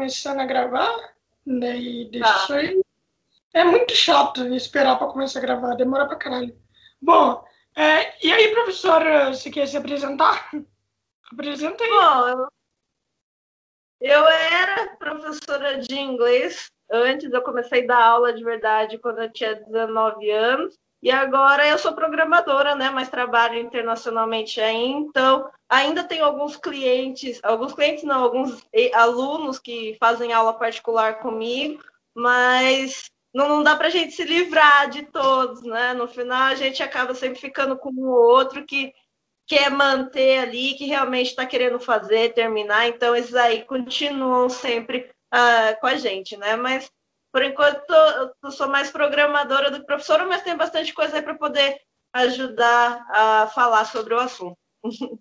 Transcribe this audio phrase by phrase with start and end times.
[0.00, 1.12] começando a gravar,
[1.46, 2.54] daí deixa tá.
[2.54, 2.80] aí.
[3.52, 6.58] É muito chato esperar para começar a gravar, demora pra caralho.
[7.02, 7.44] Bom,
[7.76, 10.50] é, e aí, professora, você quer se apresentar?
[11.30, 11.90] Apresenta aí.
[11.90, 12.48] Bom, eu,
[14.00, 19.30] eu era professora de inglês antes, eu comecei a dar aula de verdade quando eu
[19.30, 20.78] tinha 19 anos.
[21.02, 22.90] E agora eu sou programadora, né?
[22.90, 28.62] Mas trabalho internacionalmente aí, então ainda tenho alguns clientes, alguns clientes não, alguns
[28.92, 31.82] alunos que fazem aula particular comigo,
[32.14, 35.94] mas não, não dá para a gente se livrar de todos, né?
[35.94, 38.92] No final a gente acaba sempre ficando com um outro que
[39.46, 45.80] quer manter ali, que realmente está querendo fazer, terminar, então esses aí continuam sempre uh,
[45.80, 46.56] com a gente, né?
[46.56, 46.90] Mas
[47.32, 47.90] por enquanto,
[48.42, 51.80] eu sou mais programadora do que professora, mas tem bastante coisa aí para poder
[52.12, 54.58] ajudar a falar sobre o assunto.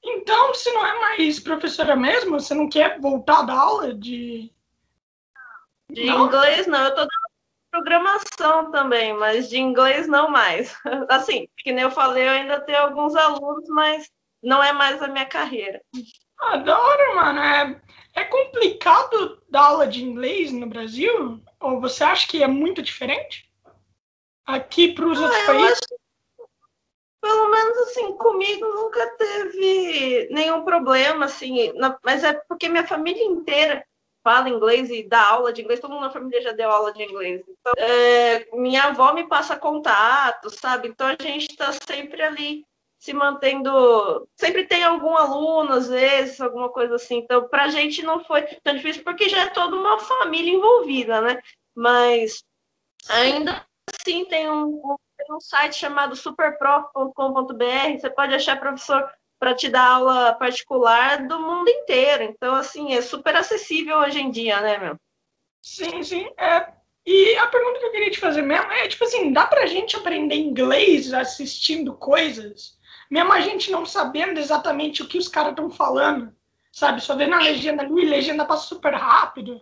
[0.00, 4.50] Então, se não é mais professora mesmo, você não quer voltar da aula de.
[5.90, 6.26] De não?
[6.26, 6.82] inglês, não.
[6.84, 7.28] Eu estou dando
[7.70, 10.74] programação também, mas de inglês não mais.
[11.10, 14.08] Assim, que nem eu falei, eu ainda tenho alguns alunos, mas
[14.42, 15.82] não é mais a minha carreira.
[16.40, 17.40] Adoro, mano.
[17.40, 17.82] É,
[18.14, 21.40] é complicado dar aula de inglês no Brasil?
[21.60, 23.50] Ou você acha que é muito diferente?
[24.46, 25.72] Aqui para os ah, outros países?
[25.72, 26.00] Acho,
[27.20, 33.24] pelo menos assim, comigo nunca teve nenhum problema, assim, na, mas é porque minha família
[33.24, 33.84] inteira
[34.22, 37.02] fala inglês e dá aula de inglês, todo mundo na família já deu aula de
[37.02, 37.42] inglês.
[37.48, 40.88] Então, é, minha avó me passa contato, sabe?
[40.88, 42.66] Então a gente está sempre ali
[42.98, 44.28] se mantendo.
[44.36, 47.18] Sempre tem algum aluno, às vezes, alguma coisa assim.
[47.18, 51.20] Então, para a gente não foi tão difícil, porque já é toda uma família envolvida,
[51.20, 51.40] né?
[51.74, 52.44] Mas
[53.08, 59.68] ainda assim tem um, tem um site chamado superprof.com.br, você pode achar professor para te
[59.68, 62.24] dar aula particular do mundo inteiro.
[62.24, 64.96] Então, assim, é super acessível hoje em dia, né, meu?
[65.62, 66.28] Sim, sim.
[66.36, 66.72] É,
[67.06, 69.96] e a pergunta que eu queria te fazer mesmo é, tipo assim, dá pra gente
[69.96, 72.77] aprender inglês assistindo coisas?
[73.10, 76.34] Mesmo a gente não sabendo exatamente o que os caras estão falando,
[76.72, 77.00] sabe?
[77.00, 79.60] Só vendo a legenda ali, a legenda passa super rápido.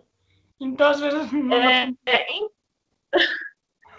[0.59, 1.19] Então, às vezes.
[2.05, 2.27] É, é,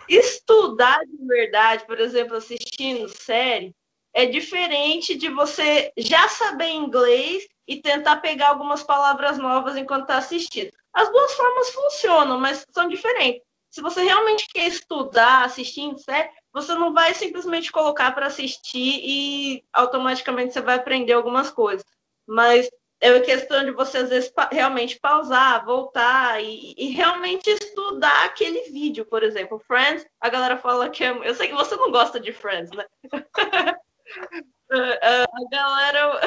[0.08, 3.74] estudar de verdade, por exemplo, assistindo série,
[4.14, 10.16] é diferente de você já saber inglês e tentar pegar algumas palavras novas enquanto está
[10.16, 10.72] assistindo.
[10.92, 13.42] As duas formas funcionam, mas são diferentes.
[13.78, 19.64] Se você realmente quer estudar assistindo série, você não vai simplesmente colocar para assistir e
[19.72, 21.86] automaticamente você vai aprender algumas coisas.
[22.26, 22.68] Mas
[23.00, 29.04] é questão de você, às vezes, realmente pausar, voltar e, e, realmente estudar aquele vídeo,
[29.04, 29.62] por exemplo.
[29.64, 31.10] Friends, a galera fala que é.
[31.10, 32.84] Eu sei que você não gosta de Friends, né?
[34.72, 36.20] a galera.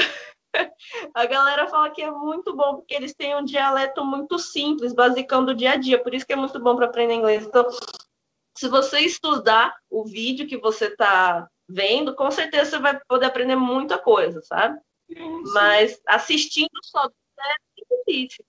[1.13, 5.45] A galera fala que é muito bom porque eles têm um dialeto muito simples, basicão
[5.45, 7.45] do dia a dia, por isso que é muito bom para aprender inglês.
[7.45, 7.65] Então,
[8.57, 13.55] se você estudar o vídeo que você está vendo, com certeza você vai poder aprender
[13.55, 14.79] muita coisa, sabe?
[15.07, 15.43] Sim.
[15.53, 18.45] Mas assistindo só é difícil.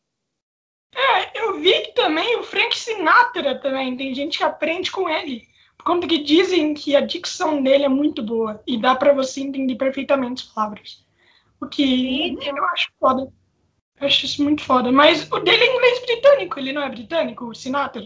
[0.95, 5.49] É, eu vi que também o Frank Sinatra também, tem gente que aprende com ele.
[5.79, 9.41] Por conta que dizem que a dicção dele é muito boa e dá para você
[9.41, 11.02] entender perfeitamente as palavras.
[11.63, 13.33] O que eu acho foda.
[14.01, 14.91] Eu acho isso muito foda.
[14.91, 18.03] Mas o dele é inglês britânico, ele não é britânico, o Sinatra?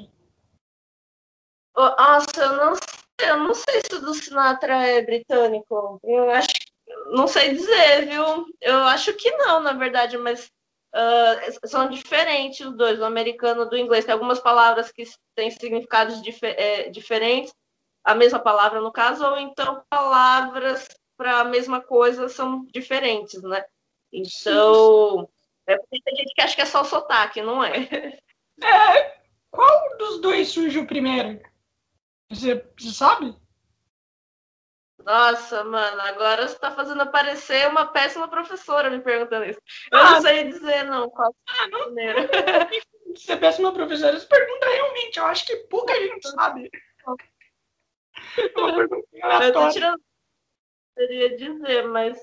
[1.75, 2.73] Nossa, eu não,
[3.19, 5.99] eu não sei se o do Sinatra é britânico.
[6.05, 6.49] Eu acho,
[7.13, 8.47] não sei dizer, viu?
[8.61, 10.51] Eu acho que não, na verdade, mas
[10.95, 14.05] uh, são diferentes os dois, o americano do inglês.
[14.05, 17.55] Tem algumas palavras que têm significados dif é, diferentes,
[18.05, 20.87] a mesma palavra no caso, ou então palavras
[21.17, 23.65] para a mesma coisa são diferentes, né?
[24.13, 25.29] Então,
[25.67, 28.19] é, tem gente que acha que é só o sotaque, não é?
[28.63, 31.41] É, qual dos dois surgiu primeiro?
[32.31, 33.37] Você, você sabe?
[35.05, 39.61] Nossa, mano, agora você tá fazendo aparecer uma péssima professora me perguntando isso.
[39.93, 41.95] Eu ah, não sei dizer, não, qual ah, não,
[43.15, 46.71] Você é péssima professora, você pergunta realmente, eu acho que pouca gente sabe.
[48.37, 50.01] eu tô tirando.
[50.97, 52.19] Poderia dizer, mas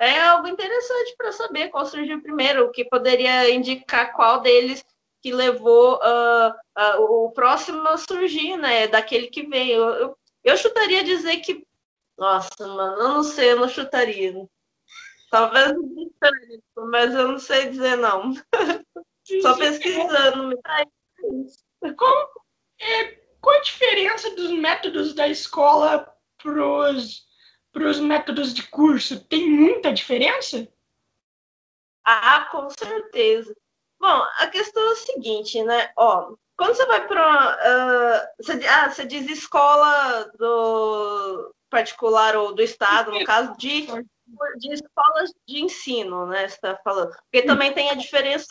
[0.00, 4.84] é algo interessante para saber qual surgiu primeiro, o que poderia indicar qual deles
[5.22, 8.88] que levou uh, uh, o próximo a surgir, né?
[8.88, 9.76] Daquele que veio.
[9.76, 11.64] Eu, eu, eu chutaria dizer que.
[12.18, 14.46] Nossa, mano, eu não sei, eu não chutaria.
[15.30, 15.72] Talvez
[16.76, 18.32] mas eu não sei dizer não.
[19.42, 20.58] Só pesquisando.
[21.96, 22.30] Qual,
[22.80, 23.04] é,
[23.40, 27.25] qual a diferença dos métodos da escola para os
[28.00, 29.20] métodos de curso?
[29.24, 30.68] Tem muita diferença?
[32.04, 33.54] Ah, com certeza.
[33.98, 35.90] Bom, a questão é o seguinte, né?
[35.96, 37.56] Ó, quando você vai para.
[37.56, 43.86] Uh, você, ah, você diz escola do particular ou do Estado, no caso de,
[44.58, 46.48] de escolas de ensino, né?
[46.48, 47.10] Você está falando.
[47.30, 48.46] Porque também tem a diferença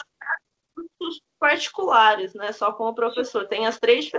[1.00, 2.52] dos particulares, né?
[2.52, 3.48] Só com o professor.
[3.48, 4.12] Tem as três.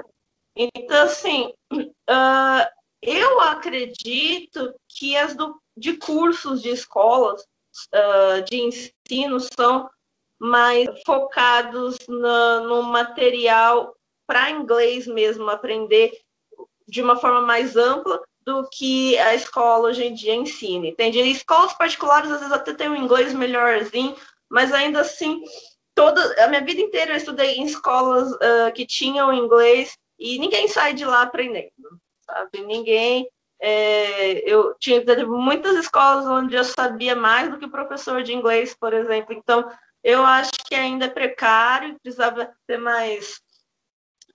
[0.56, 7.42] Então, assim, uh, eu acredito que as do, de cursos de escolas
[7.94, 9.88] uh, de ensino são
[10.38, 13.94] mais focados na, no material
[14.26, 16.12] para inglês mesmo, aprender
[16.88, 20.86] de uma forma mais ampla do que a escola hoje em dia ensina.
[20.86, 21.18] Entende?
[21.20, 24.16] Escolas particulares às vezes até tem um inglês melhorzinho,
[24.48, 25.42] mas ainda assim,
[25.94, 30.68] toda a minha vida inteira eu estudei em escolas uh, que tinham inglês e ninguém
[30.68, 31.72] sai de lá aprendendo,
[32.26, 32.62] sabe?
[32.62, 33.28] Ninguém.
[33.58, 38.74] É, eu tinha muitas escolas onde eu sabia mais do que o professor de inglês,
[38.74, 39.32] por exemplo.
[39.32, 39.70] Então,
[40.04, 43.40] eu acho que ainda é precário, precisava ter mais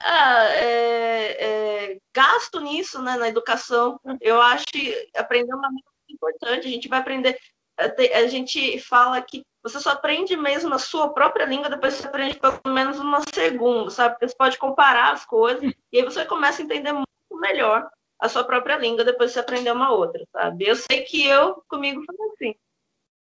[0.02, 4.00] ah, é, é, gasto nisso, né, na educação.
[4.20, 6.68] Eu acho que aprender uma coisa importante.
[6.68, 7.38] A gente vai aprender.
[7.78, 12.40] A gente fala que você só aprende mesmo a sua própria língua, depois você aprende
[12.40, 14.16] pelo menos uma segunda, sabe?
[14.16, 17.08] Porque você pode comparar as coisas e aí você começa a entender muito
[17.42, 17.90] melhor
[18.22, 20.68] a sua própria língua depois você aprender uma outra, sabe?
[20.68, 22.56] Eu sei que eu, comigo, foi assim.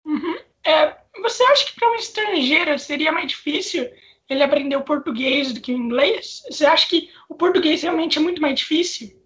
[0.05, 0.39] Uhum.
[0.65, 3.91] É, você acha que para um estrangeiro seria mais difícil
[4.29, 6.43] ele aprender o português do que o inglês?
[6.49, 9.19] Você acha que o português realmente é muito mais difícil?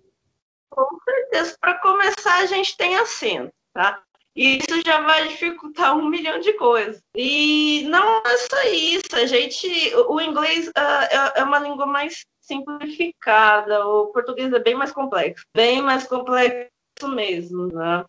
[0.69, 1.57] Com certeza.
[1.60, 4.01] Para começar, a gente tem acento, tá?
[4.38, 7.01] E isso já vai dificultar um milhão de coisas.
[7.16, 9.16] E não é só isso.
[9.16, 9.68] A gente,
[10.07, 13.84] o inglês uh, é uma língua mais simplificada.
[13.88, 16.69] O português é bem mais complexo, bem mais complexo
[17.07, 18.06] mesmo, né?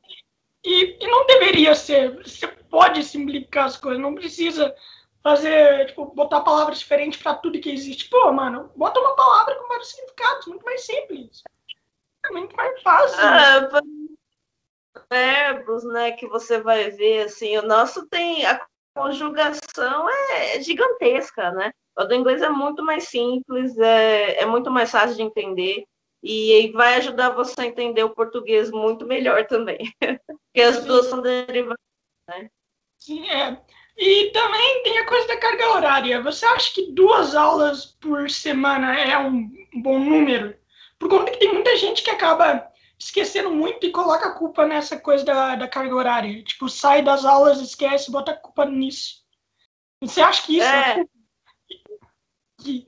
[0.63, 2.23] E, e não deveria ser.
[2.23, 4.75] Você pode simplificar as coisas, não precisa
[5.23, 8.07] fazer, tipo, botar palavras diferentes para tudo que existe.
[8.11, 11.43] Pô, mano, bota uma palavra com vários significados, muito mais simples.
[12.27, 13.19] É muito mais fácil.
[13.19, 13.81] Ah,
[15.11, 18.61] verbos, né, que você vai ver, assim, o nosso tem, a
[18.95, 21.73] conjugação é gigantesca, né?
[21.97, 25.85] O do inglês é muito mais simples, é, é muito mais fácil de entender
[26.23, 29.79] e vai ajudar você a entender o português muito melhor também,
[30.27, 31.79] porque as duas são derivadas,
[32.29, 32.51] né?
[32.99, 33.61] Sim, é.
[33.97, 36.23] E também tem a coisa da carga horária.
[36.23, 40.57] Você acha que duas aulas por semana é um bom número?
[40.99, 42.65] Por conta que tem muita gente que acaba
[42.99, 46.43] esquecendo muito e coloca a culpa nessa coisa da, da carga horária.
[46.43, 49.25] Tipo, sai das aulas, esquece, bota a culpa nisso.
[50.03, 51.01] Você acha que isso é...
[51.01, 51.05] é...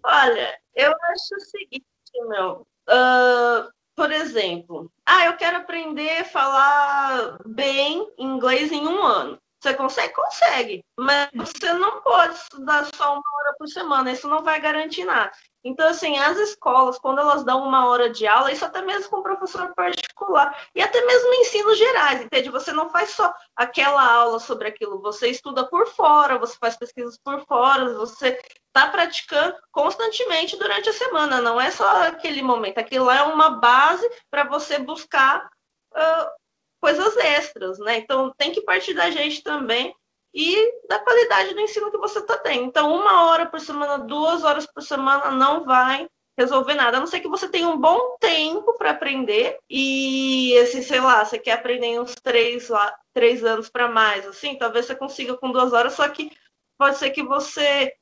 [0.05, 1.85] Olha, eu acho o seguinte,
[2.29, 2.67] meu.
[2.89, 9.41] Uh, por exemplo, ah, eu quero aprender a falar bem inglês em um ano.
[9.61, 10.15] Você consegue?
[10.15, 10.85] Consegue.
[10.99, 15.31] Mas você não pode estudar só uma hora por semana, isso não vai garantir nada.
[15.62, 19.23] Então, assim, as escolas, quando elas dão uma hora de aula, isso até mesmo com
[19.23, 22.49] professor particular, e até mesmo ensinos gerais, entende?
[22.49, 27.19] Você não faz só aquela aula sobre aquilo, você estuda por fora, você faz pesquisas
[27.23, 33.11] por fora, você está praticando constantemente durante a semana, não é só aquele momento, aquilo
[33.11, 35.47] é uma base para você buscar
[35.93, 36.40] uh,
[36.81, 37.99] coisas extras, né?
[37.99, 39.94] Então, tem que partir da gente também
[40.32, 42.65] e da qualidade do ensino que você está tendo.
[42.65, 47.07] Então, uma hora por semana, duas horas por semana não vai resolver nada, a não
[47.07, 51.52] ser que você tenha um bom tempo para aprender e, assim, sei lá, você quer
[51.52, 52.71] aprender uns três,
[53.12, 56.31] três anos para mais, assim, talvez você consiga com duas horas, só que
[56.78, 57.93] pode ser que você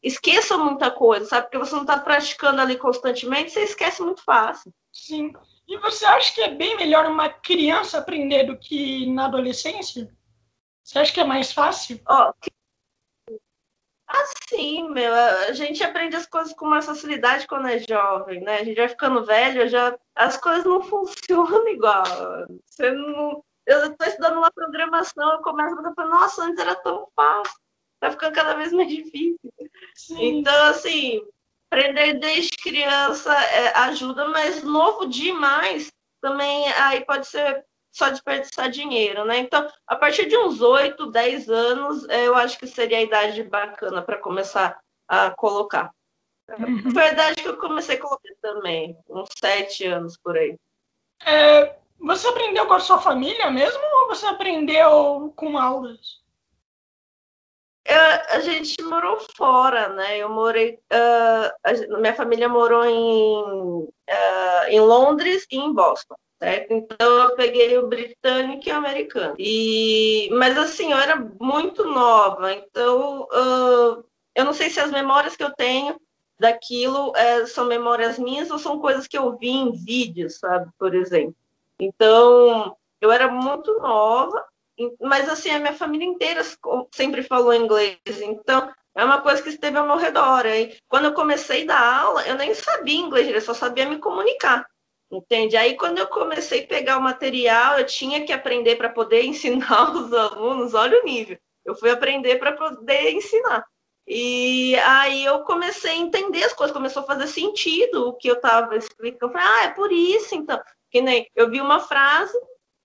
[0.00, 1.46] esqueça muita coisa, sabe?
[1.46, 4.72] Porque você não está praticando ali constantemente, você esquece muito fácil.
[4.92, 5.32] Sim.
[5.68, 10.10] E você acha que é bem melhor uma criança aprender do que na adolescência?
[10.82, 12.00] Você acha que é mais fácil?
[12.08, 12.32] Ó,
[14.06, 18.60] assim, meu, a gente aprende as coisas com mais facilidade quando é jovem, né?
[18.60, 22.04] A gente vai ficando velho, já as coisas não funcionam igual.
[22.64, 27.06] Você não, eu estou estudando uma programação, eu começo a pensar, nossa, antes era tão
[27.14, 27.60] fácil,
[28.00, 29.38] tá ficando cada vez mais difícil.
[29.94, 30.38] Sim.
[30.38, 31.20] Então, assim,
[31.70, 39.24] aprender desde criança é, ajuda, mas novo demais também aí pode ser só desperdiçar dinheiro,
[39.24, 39.38] né?
[39.38, 43.42] Então, a partir de uns 8, 10 anos, é, eu acho que seria a idade
[43.42, 45.90] bacana para começar a colocar.
[46.58, 46.90] Uhum.
[46.90, 50.56] Foi a idade que eu comecei a colocar também, uns 7 anos por aí.
[51.24, 56.20] É, você aprendeu com a sua família mesmo ou você aprendeu com aulas?
[58.30, 60.18] A gente morou fora, né?
[60.18, 60.78] Eu morei.
[60.92, 66.14] Uh, a, minha família morou em, uh, em Londres e em Boston.
[66.38, 66.72] Certo?
[66.72, 69.34] Então eu peguei o britânico e o americano.
[69.38, 74.04] E, mas assim, eu era muito nova, então uh,
[74.36, 76.00] eu não sei se as memórias que eu tenho
[76.38, 80.94] daquilo é, são memórias minhas ou são coisas que eu vi em vídeos, sabe, por
[80.94, 81.34] exemplo.
[81.80, 84.44] Então, eu era muito nova,
[85.00, 86.42] mas assim, a minha família inteira
[86.94, 90.44] sempre falou inglês, então é uma coisa que esteve ao meu redor.
[90.44, 93.98] Aí, quando eu comecei a dar aula, eu nem sabia inglês, eu só sabia me
[93.98, 94.66] comunicar.
[95.10, 95.56] Entende?
[95.56, 99.94] Aí, quando eu comecei a pegar o material, eu tinha que aprender para poder ensinar
[99.94, 101.38] os alunos, olha o nível.
[101.64, 103.64] Eu fui aprender para poder ensinar.
[104.10, 108.36] E aí eu comecei a entender as coisas, começou a fazer sentido o que eu
[108.36, 109.32] estava explicando.
[109.32, 110.58] Eu falei, ah, é por isso, então.
[110.90, 112.32] Que nem eu vi uma frase,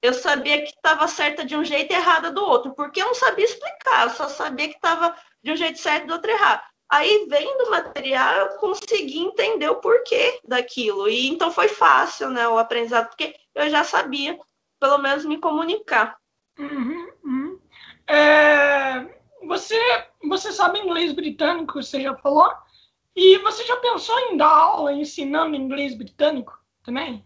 [0.04, 3.16] eu sabia que estava certa de um jeito e errada do outro, porque eu não
[3.16, 6.62] sabia explicar, eu só sabia que estava de um jeito certo e do outro errado.
[6.90, 11.08] Aí, vendo o material, eu consegui entender o porquê daquilo.
[11.08, 14.38] E então foi fácil, né, o aprendizado, porque eu já sabia,
[14.78, 16.18] pelo menos, me comunicar.
[16.60, 17.60] Uhum, uhum.
[18.06, 19.08] É,
[19.48, 19.80] você,
[20.22, 22.52] você sabe inglês britânico, você já falou?
[23.16, 27.26] E você já pensou em dar aula ensinando inglês britânico também?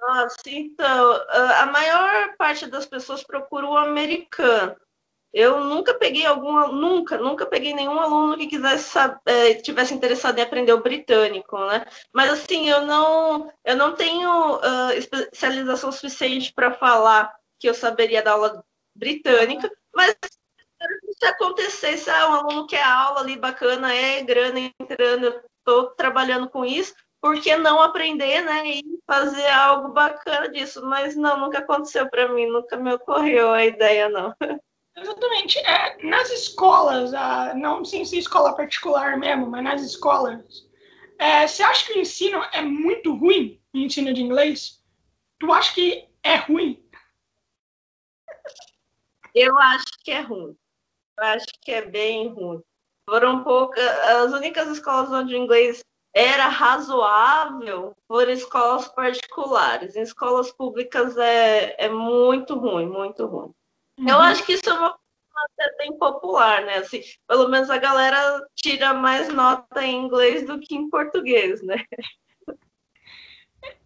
[0.00, 1.12] Nossa, então,
[1.58, 4.74] a maior parte das pessoas procura o americano.
[5.32, 10.42] Eu nunca peguei algum, nunca, nunca peguei nenhum aluno que quisesse é, tivesse interessado em
[10.42, 11.86] aprender o britânico, né?
[12.12, 18.22] Mas assim, eu não, eu não tenho uh, especialização suficiente para falar que eu saberia
[18.22, 18.64] dar aula
[18.96, 20.16] britânica, mas
[21.18, 26.48] se acontecesse, ah, um aluno quer aula ali bacana, é grana entrando, eu estou trabalhando
[26.48, 30.84] com isso, por que não aprender, né, e fazer algo bacana disso?
[30.84, 34.34] Mas não, nunca aconteceu para mim, nunca me ocorreu a ideia, não.
[34.96, 35.58] Exatamente.
[35.58, 40.68] É, nas escolas, ah, não sem ser escola particular mesmo, mas nas escolas,
[41.18, 44.82] é, você acha que o ensino é muito ruim, o ensino de inglês?
[45.38, 46.82] Tu acha que é ruim?
[49.34, 50.56] Eu acho que é ruim.
[51.18, 52.62] Eu acho que é bem ruim.
[53.08, 53.84] Foram poucas.
[53.84, 55.82] As únicas escolas onde o inglês
[56.12, 59.96] era razoável foram escolas particulares.
[59.96, 63.52] Em escolas públicas é, é muito ruim, muito ruim.
[63.98, 64.08] Uhum.
[64.08, 64.98] Eu acho que isso é uma
[65.42, 66.78] até bem popular, né?
[66.78, 71.82] Assim, pelo menos a galera tira mais nota em inglês do que em português, né?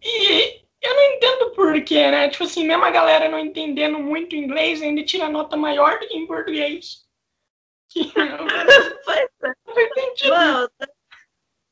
[0.01, 2.29] E eu não entendo por quê, né?
[2.29, 6.17] Tipo assim, mesmo a galera não entendendo muito inglês, ainda tira nota maior do que
[6.17, 7.05] em português.
[9.05, 9.53] pois é.
[9.67, 10.94] Não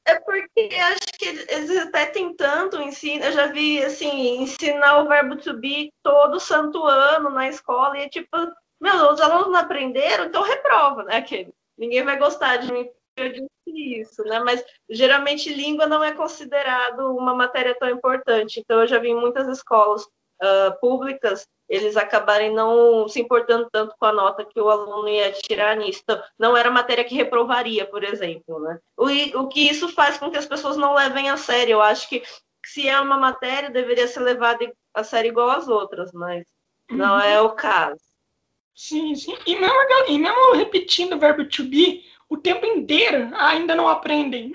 [0.05, 3.23] é porque acho que eles repetem tanto o ensino.
[3.23, 8.09] Eu já vi, assim, ensinar o verbo to be todo santo ano na escola e,
[8.09, 8.37] tipo,
[8.81, 11.17] meu, os alunos não aprenderam, então reprova, né?
[11.17, 11.53] Aquele.
[11.77, 14.39] Ninguém vai gostar de mim eu disse isso, né?
[14.39, 18.59] Mas geralmente língua não é considerado uma matéria tão importante.
[18.59, 23.95] Então eu já vi em muitas escolas uh, públicas eles acabarem não se importando tanto
[23.97, 26.01] com a nota que o aluno ia tirar nisso.
[26.03, 28.79] Então, não era matéria que reprovaria, por exemplo, né?
[28.97, 29.05] O,
[29.39, 31.73] o que isso faz com que as pessoas não levem a sério.
[31.73, 32.23] Eu acho que
[32.65, 36.45] se é uma matéria, deveria ser levada a sério igual as outras, mas
[36.89, 38.01] não é o caso.
[38.75, 39.37] Sim, sim.
[39.45, 44.53] E mesmo, e repetindo o verbo to be o tempo inteiro, ainda não aprendem.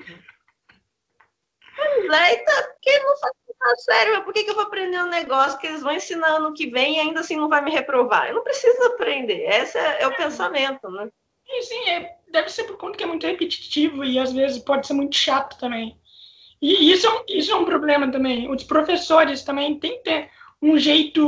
[1.76, 5.08] Pois é, então, porque não faz ah, sério, por que, que eu vou aprender um
[5.08, 8.28] negócio que eles vão ensinar ano que vem e ainda assim não vai me reprovar?
[8.28, 9.48] Eu não preciso aprender.
[9.48, 11.10] Esse é, é o pensamento, né?
[11.46, 14.86] Sim, sim, é, deve ser por conta que é muito repetitivo e às vezes pode
[14.86, 15.98] ser muito chato também.
[16.60, 18.50] E isso, é isso é um problema também.
[18.50, 21.24] Os professores também têm que ter um jeito,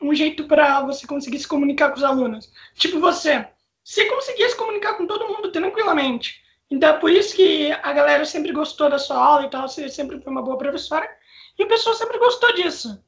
[0.00, 2.52] um jeito para você conseguir se comunicar com os alunos.
[2.74, 3.46] Tipo você,
[3.82, 6.42] você conseguia se comunicar com todo mundo tranquilamente.
[6.70, 9.88] Então é por isso que a galera sempre gostou da sua aula e tal, você
[9.88, 11.08] sempre foi uma boa professora.
[11.58, 13.02] E o pessoal sempre gostou disso.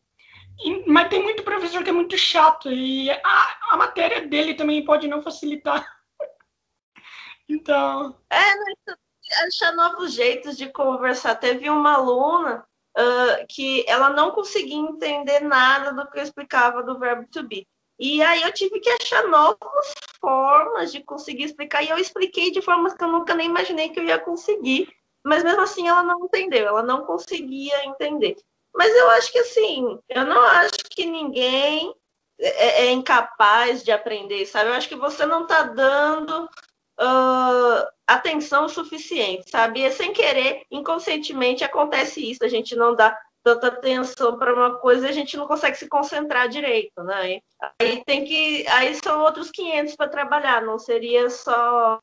[0.59, 4.85] E, mas tem muito professor que é muito chato e a, a matéria dele também
[4.85, 5.87] pode não facilitar.
[7.49, 8.17] então.
[8.31, 11.35] É, achar novos jeitos de conversar.
[11.37, 16.99] Teve uma aluna uh, que ela não conseguia entender nada do que eu explicava do
[16.99, 17.67] verbo to be.
[17.99, 21.83] E aí eu tive que achar novas formas de conseguir explicar.
[21.83, 24.89] E eu expliquei de formas que eu nunca nem imaginei que eu ia conseguir
[25.27, 28.37] mas mesmo assim ela não entendeu, ela não conseguia entender.
[28.73, 31.93] Mas eu acho que assim, eu não acho que ninguém
[32.39, 34.71] é, é incapaz de aprender, sabe?
[34.71, 39.83] Eu acho que você não está dando uh, atenção suficiente, sabe?
[39.83, 45.07] E sem querer, inconscientemente acontece isso, a gente não dá tanta atenção para uma coisa
[45.07, 47.41] e a gente não consegue se concentrar direito, né?
[47.81, 51.99] Aí tem que, aí são outros 500 para trabalhar, não seria só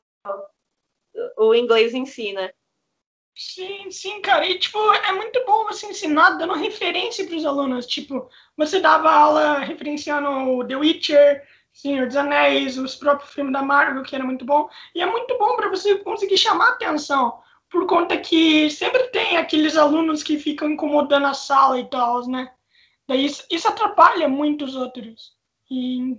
[1.38, 2.50] o inglês em si, né?
[3.36, 4.46] Sim, sim, cara.
[4.46, 7.86] E, tipo, é muito bom você ensinar dando referência para os alunos.
[7.86, 13.62] Tipo, você dava aula referenciando o The Witcher, Senhor dos Anéis, os próprios filmes da
[13.62, 14.68] Marvel, que era muito bom.
[14.94, 19.76] E é muito bom para você conseguir chamar atenção, por conta que sempre tem aqueles
[19.76, 22.52] alunos que ficam incomodando a sala e tal, né?
[23.08, 25.34] Daí isso, isso atrapalha muito os outros.
[25.70, 26.16] E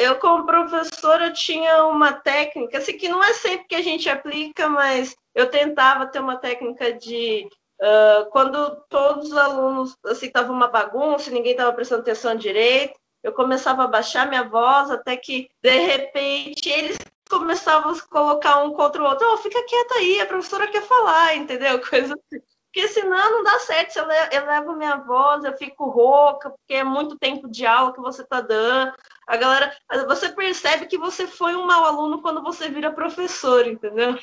[0.00, 4.68] eu, como professora, tinha uma técnica, assim, que não é sempre que a gente aplica,
[4.68, 7.48] mas eu tentava ter uma técnica de
[7.80, 13.32] uh, quando todos os alunos, assim, estava uma bagunça, ninguém estava prestando atenção direito, eu
[13.32, 16.98] começava a baixar minha voz até que, de repente, eles
[17.28, 19.26] começavam a colocar um contra o outro.
[19.32, 21.80] Oh, fica quieta aí, a professora quer falar, entendeu?
[21.88, 22.42] Coisa assim.
[22.72, 23.92] Porque senão não dá certo.
[23.92, 28.00] Se eu, levo minha voz, eu fico rouca, porque é muito tempo de aula que
[28.00, 28.94] você está dando.
[29.26, 34.16] A galera, você percebe que você foi um mau aluno quando você vira professor, entendeu?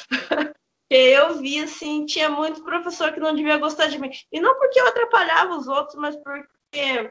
[0.88, 4.10] eu vi assim, tinha muito professor que não devia gostar de mim.
[4.30, 7.10] E não porque eu atrapalhava os outros, mas porque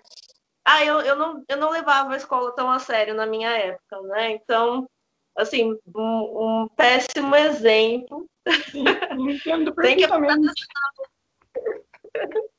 [0.65, 4.01] ah, eu, eu, não, eu não levava a escola tão a sério na minha época,
[4.03, 4.31] né?
[4.31, 4.87] Então,
[5.35, 8.25] assim, um, um péssimo exemplo.
[8.71, 8.83] Sim,
[9.17, 10.67] entendo perfeitamente.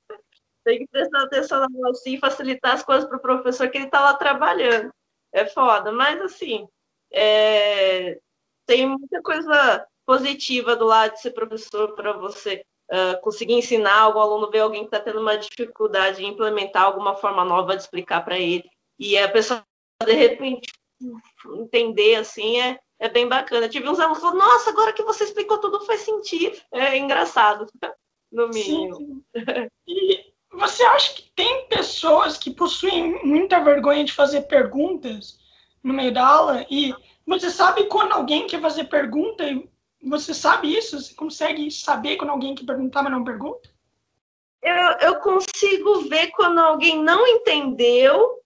[0.65, 3.87] Tem que prestar atenção na aula, sim, facilitar as coisas para o professor que ele
[3.87, 4.93] está lá trabalhando.
[5.33, 6.69] É foda, mas assim,
[7.13, 8.19] é...
[8.67, 14.21] tem muita coisa positiva do lado de ser professor para você uh, conseguir ensinar algum
[14.21, 18.25] aluno, ver alguém que está tendo uma dificuldade em implementar alguma forma nova de explicar
[18.25, 18.69] para ele.
[18.99, 19.65] E a pessoa,
[20.05, 20.69] de repente,
[21.57, 23.69] entender assim é, é bem bacana.
[23.69, 26.57] Tive uns alunos que falaram, nossa, agora que você explicou tudo faz sentido.
[26.71, 27.67] É engraçado,
[28.31, 29.25] no mínimo.
[29.35, 29.69] Sim.
[29.89, 35.39] E você acha que tem pessoas que possuem muita vergonha de fazer perguntas
[35.83, 36.65] no meio da aula?
[36.71, 36.95] E
[37.27, 39.45] você sabe quando alguém quer fazer pergunta
[40.03, 40.99] você sabe isso?
[40.99, 43.69] Você consegue saber quando alguém que perguntar, mas não pergunta?
[44.63, 48.40] Eu, eu consigo ver quando alguém não entendeu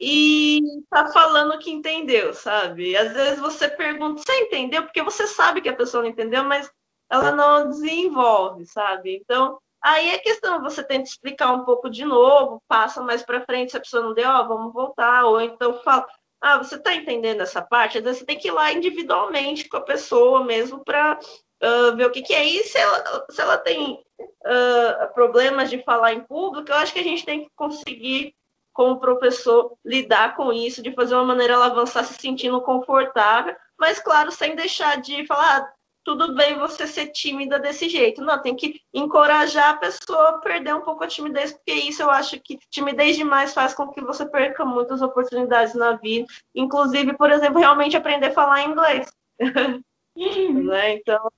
[0.00, 2.96] e tá falando que entendeu, sabe?
[2.96, 4.84] Às vezes você pergunta, você entendeu?
[4.84, 6.70] Porque você sabe que a pessoa não entendeu, mas
[7.10, 9.16] ela não desenvolve, sabe?
[9.16, 13.72] Então, aí é questão, você tenta explicar um pouco de novo, passa mais para frente,
[13.72, 16.06] se a pessoa não deu, ó, vamos voltar, ou então fala,
[16.40, 17.98] ah, você está entendendo essa parte?
[17.98, 21.18] Às vezes você tem que ir lá individualmente com a pessoa mesmo para
[21.62, 22.44] uh, ver o que, que é.
[22.44, 27.00] E se ela, se ela tem uh, problemas de falar em público, eu acho que
[27.00, 28.34] a gente tem que conseguir,
[28.78, 33.98] como professor, lidar com isso, de fazer uma maneira ela avançar se sentindo confortável, mas,
[33.98, 35.72] claro, sem deixar de falar, ah,
[36.04, 38.22] tudo bem você ser tímida desse jeito.
[38.22, 42.08] Não, tem que encorajar a pessoa a perder um pouco a timidez, porque isso eu
[42.08, 46.28] acho que timidez demais faz com que você perca muitas oportunidades na vida.
[46.54, 49.12] Inclusive, por exemplo, realmente aprender a falar inglês.
[50.16, 50.64] Uhum.
[50.64, 50.94] né?
[50.94, 51.30] Então,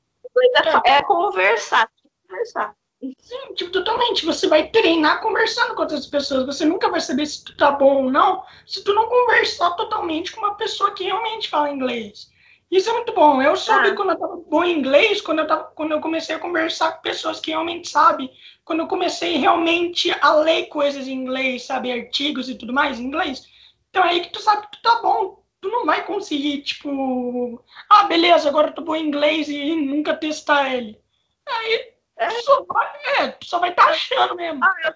[0.87, 1.87] é conversar.
[2.26, 2.74] conversar.
[3.19, 4.27] Sim, tipo, totalmente.
[4.27, 6.45] Você vai treinar conversando com outras pessoas.
[6.45, 10.33] Você nunca vai saber se tu tá bom ou não se tu não conversar totalmente
[10.33, 12.31] com uma pessoa que realmente fala inglês.
[12.71, 13.43] Isso é muito bom.
[13.43, 13.95] Eu soube ah.
[13.97, 17.03] quando eu estava bom em inglês, quando eu, tava, quando eu comecei a conversar com
[17.03, 18.31] pessoas que realmente sabem,
[18.65, 23.05] quando eu comecei realmente a ler coisas em inglês, sabe, artigos e tudo mais em
[23.05, 23.43] inglês.
[23.89, 25.43] Então é aí que tu sabe que tu tá bom.
[25.61, 30.15] Tu não vai conseguir, tipo, ah, beleza, agora eu tô bom em inglês e nunca
[30.15, 30.99] testar ele.
[31.47, 32.28] Aí é.
[32.28, 32.87] tu só vai,
[33.18, 34.64] é, só vai estar tá achando mesmo.
[34.64, 34.94] Ah, eu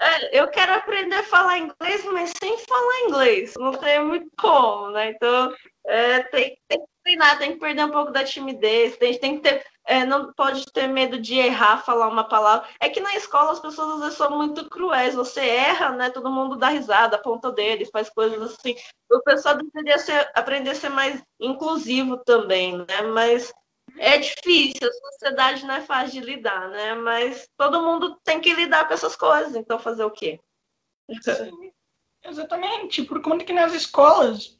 [0.00, 3.54] é, eu quero aprender a falar inglês, mas sem falar inglês.
[3.58, 5.10] Não tem muito como, né?
[5.10, 5.52] Então,
[5.84, 9.42] é, tem, tem, que treinar, tem que perder um pouco da timidez, tem, tem que
[9.42, 12.68] ter, é, não pode ter medo de errar, falar uma palavra.
[12.80, 15.16] É que na escola as pessoas às vezes são muito cruéis.
[15.16, 16.10] Você erra, né?
[16.10, 18.76] Todo mundo dá risada, aponta deles, faz coisas assim.
[19.10, 23.02] O pessoal deveria ser, aprender a ser mais inclusivo também, né?
[23.12, 23.52] Mas
[23.96, 26.94] é difícil, a sociedade não é fácil de lidar, né?
[26.94, 30.40] Mas todo mundo tem que lidar com essas coisas, então fazer o quê?
[31.22, 31.72] Sim,
[32.24, 34.58] exatamente, por conta que nas escolas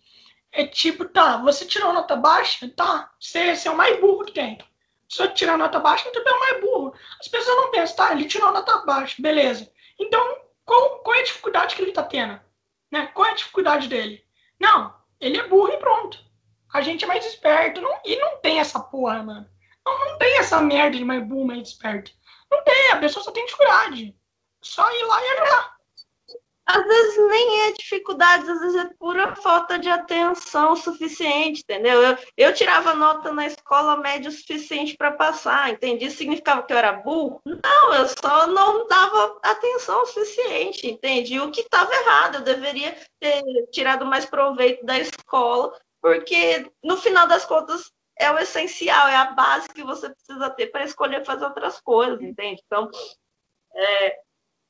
[0.52, 4.32] é tipo, tá, você tirou nota baixa, tá, você, você é o mais burro que
[4.32, 4.58] tem.
[5.08, 6.94] Se eu tirar nota baixa, então é o mais burro.
[7.18, 9.70] As pessoas não pensam, tá, ele tirou nota baixa, beleza.
[9.98, 10.20] Então,
[10.64, 12.38] qual, qual é a dificuldade que ele tá tendo?
[12.90, 13.06] Né?
[13.08, 14.22] Qual é a dificuldade dele?
[14.60, 16.18] Não, ele é burro e pronto.
[16.72, 17.80] A gente é mais esperto.
[17.80, 19.48] Não, e não tem essa porra, mano.
[19.84, 22.10] Não, não tem essa merda de mais burro, mais esperto.
[22.50, 24.14] Não tem, a pessoa só tem dificuldade.
[24.62, 25.78] Só ir lá e ajudar.
[26.68, 32.02] Às vezes nem é dificuldade, às vezes é pura falta de atenção suficiente, entendeu?
[32.02, 36.10] Eu, eu tirava nota na escola média o suficiente para passar, entendi?
[36.10, 37.40] Significava que eu era burro?
[37.46, 41.40] Não, eu só não dava atenção suficiente, entendi?
[41.40, 45.72] O que estava errado, eu deveria ter tirado mais proveito da escola
[46.08, 50.68] porque no final das contas é o essencial, é a base que você precisa ter
[50.68, 52.62] para escolher fazer outras coisas, entende?
[52.64, 52.90] Então,
[53.74, 54.16] é,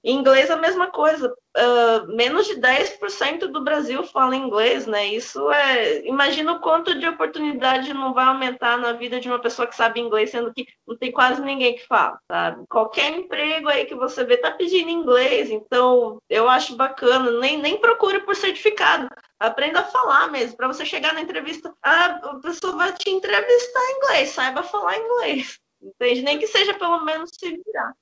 [0.05, 1.35] Inglês é a mesma coisa.
[1.57, 5.07] Uh, menos de 10% do Brasil fala inglês, né?
[5.09, 6.07] Isso é.
[6.07, 9.99] Imagina o quanto de oportunidade não vai aumentar na vida de uma pessoa que sabe
[10.01, 12.65] inglês, sendo que não tem quase ninguém que fala, sabe?
[12.69, 17.33] Qualquer emprego aí que você vê tá pedindo inglês, então eu acho bacana.
[17.33, 19.09] Nem, nem procure por certificado.
[19.41, 23.97] Aprenda a falar mesmo, para você chegar na entrevista, a pessoa vai te entrevistar em
[23.97, 25.59] inglês, saiba falar inglês.
[25.83, 26.23] Entende?
[26.23, 27.93] Nem que seja pelo menos se virar.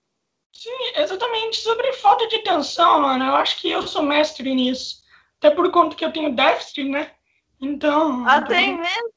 [0.57, 1.59] Sim, exatamente.
[1.59, 5.03] Sobre falta de atenção, mano, eu acho que eu sou mestre nisso.
[5.39, 7.13] Até por conta que eu tenho déficit, né?
[7.61, 8.27] Então.
[8.27, 9.11] Ah, tem mesmo?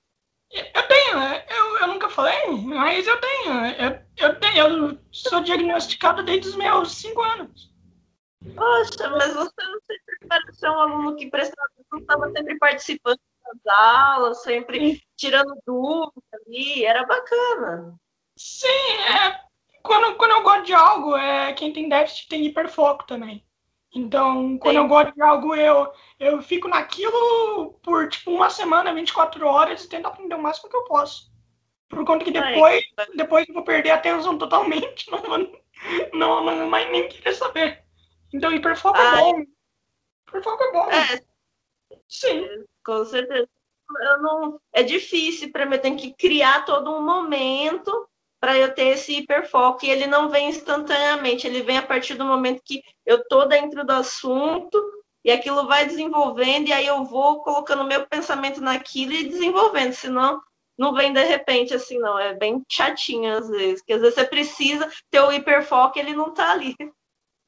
[0.51, 1.17] Eu tenho,
[1.49, 3.65] eu, eu nunca falei, mas eu tenho.
[3.67, 7.71] Eu, eu tenho, eu sou diagnosticado desde os meus cinco anos.
[8.55, 13.19] Poxa, mas você não sempre parece ser um aluno que prestava atenção, estava sempre participando
[13.45, 17.95] das aulas, sempre tirando dúvidas ali, era bacana.
[18.35, 19.48] Sim, é,
[19.89, 23.43] quando, quando eu gosto de algo, é, quem tem déficit tem hiperfoco também.
[23.93, 24.81] Então, quando Sim.
[24.81, 29.89] eu gosto de algo, eu, eu fico naquilo por tipo uma semana, 24 horas e
[29.89, 31.31] tento aprender o máximo que eu posso.
[31.89, 32.83] Por conta que depois,
[33.15, 35.39] depois eu vou perder a atenção totalmente, não vou
[36.13, 37.83] não, não mais nem querer saber.
[38.31, 39.17] Então, hiperfoco é Ai.
[39.17, 39.43] é bom.
[40.27, 40.91] Hiperfoco é bom.
[40.91, 41.23] É.
[42.07, 42.47] Sim.
[42.85, 43.49] Com certeza.
[44.01, 48.07] Eu não, é difícil para mim, eu tenho que criar todo um momento
[48.39, 52.25] para eu ter esse hiperfoco e ele não vem instantaneamente, ele vem a partir do
[52.25, 54.81] momento que eu tô dentro do assunto
[55.23, 60.41] e aquilo vai desenvolvendo e aí eu vou colocando meu pensamento naquilo e desenvolvendo, senão
[60.77, 64.23] não vem de repente assim, não, é bem chatinho às vezes, que às vezes você
[64.23, 66.75] precisa ter o hiperfoco ele não tá ali.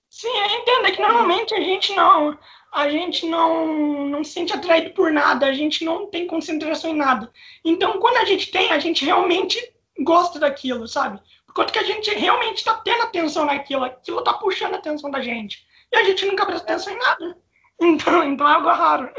[0.09, 2.37] Sim, entenda é que normalmente a gente não,
[2.73, 6.97] a gente não, não se sente atraído por nada, a gente não tem concentração em
[6.97, 7.31] nada.
[7.63, 9.57] Então, quando a gente tem, a gente realmente
[9.99, 11.21] gosta daquilo, sabe?
[11.53, 15.21] Quanto que a gente realmente está tendo atenção naquilo, aquilo está puxando a atenção da
[15.21, 15.65] gente.
[15.91, 17.37] E a gente nunca presta atenção em nada.
[17.83, 19.11] Então, então é algo raro.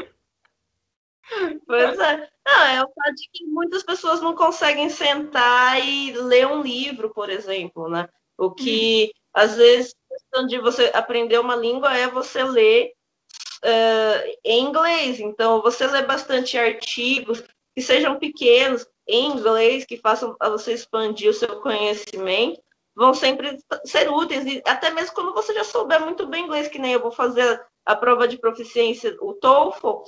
[1.67, 2.29] Pois é.
[2.45, 7.09] Não, é o fato de que muitas pessoas não conseguem sentar e ler um livro,
[7.09, 8.07] por exemplo, né?
[8.37, 9.19] O que, hum.
[9.33, 12.93] às vezes, a questão de você aprender uma língua é você ler
[13.63, 15.19] uh, em inglês.
[15.19, 17.43] Então, você lê bastante artigos
[17.75, 22.61] que sejam pequenos, em inglês que façam a você expandir o seu conhecimento
[22.95, 26.77] vão sempre ser úteis, e até mesmo quando você já souber muito bem inglês, que
[26.77, 30.03] nem eu vou fazer a prova de proficiência, o TOEFL,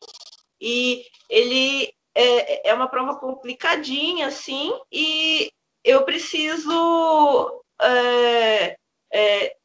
[0.61, 5.51] e ele é, é uma prova complicadinha, assim, e
[5.83, 8.77] eu preciso é,
[9.11, 9.55] é,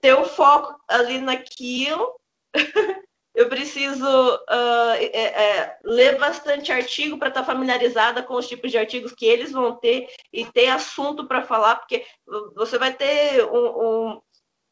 [0.00, 2.18] ter o foco ali naquilo
[3.34, 8.70] eu preciso uh, é, é, ler bastante artigo para estar tá familiarizada com os tipos
[8.70, 12.04] de artigos que eles vão ter e ter assunto para falar, porque
[12.54, 14.20] você vai ter um, um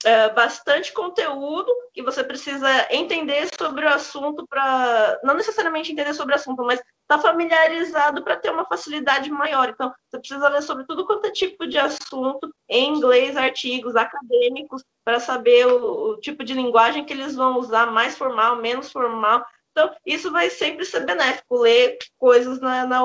[0.04, 6.32] é, bastante conteúdo que você precisa entender sobre o assunto para não necessariamente entender sobre
[6.34, 9.68] o assunto, mas estar tá familiarizado para ter uma facilidade maior.
[9.68, 14.82] Então, você precisa ler sobre tudo quanto é tipo de assunto em inglês, artigos acadêmicos,
[15.04, 19.44] para saber o, o tipo de linguagem que eles vão usar, mais formal, menos formal.
[19.72, 23.00] Então, isso vai sempre ser benéfico, ler coisas na, na,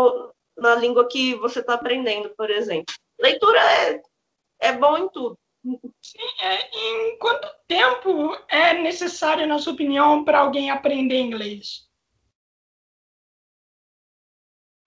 [0.57, 2.93] na língua que você está aprendendo, por exemplo.
[3.19, 4.01] Leitura é,
[4.59, 5.37] é bom em tudo.
[5.63, 11.87] Sim, é, em quanto tempo é necessário, na sua opinião, para alguém aprender inglês?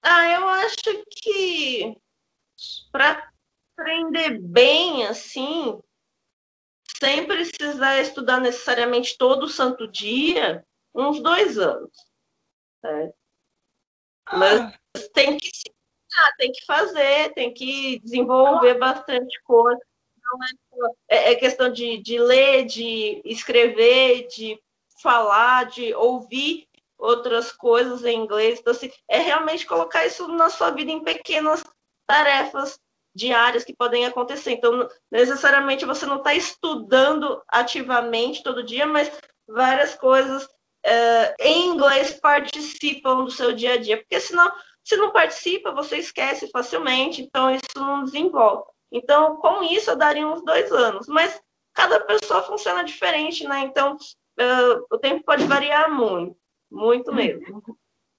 [0.02, 1.96] Ah, eu acho que
[2.90, 3.30] para
[3.76, 5.78] aprender bem, assim,
[6.98, 11.90] sem precisar estudar necessariamente todo santo dia, uns dois anos.
[12.82, 13.12] Né?
[14.26, 14.36] Ah.
[14.38, 15.50] Mas tem que
[16.38, 19.80] tem que fazer, tem que desenvolver bastante coisa.
[21.08, 24.60] É, é, é questão de, de ler, de escrever, de
[25.02, 26.66] falar, de ouvir
[26.98, 28.60] outras coisas em inglês.
[28.60, 31.64] Então, assim, é realmente colocar isso na sua vida em pequenas
[32.06, 32.78] tarefas
[33.14, 34.52] diárias que podem acontecer.
[34.52, 39.10] Então, necessariamente você não está estudando ativamente todo dia, mas
[39.48, 40.48] várias coisas
[40.84, 43.96] é, em inglês participam do seu dia a dia.
[43.96, 44.50] Porque senão,
[44.84, 48.64] se não participa, você esquece facilmente, então isso não desenvolve.
[48.90, 51.06] Então, com isso, eu daria uns dois anos.
[51.06, 51.40] Mas
[51.72, 53.60] cada pessoa funciona diferente, né?
[53.60, 56.36] Então, uh, o tempo pode variar muito.
[56.70, 57.62] Muito mesmo.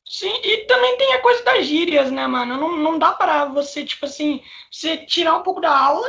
[0.05, 2.57] Sim, e também tem a coisa das gírias, né, mano?
[2.57, 6.07] Não, não dá para você, tipo assim, você tirar um pouco da aula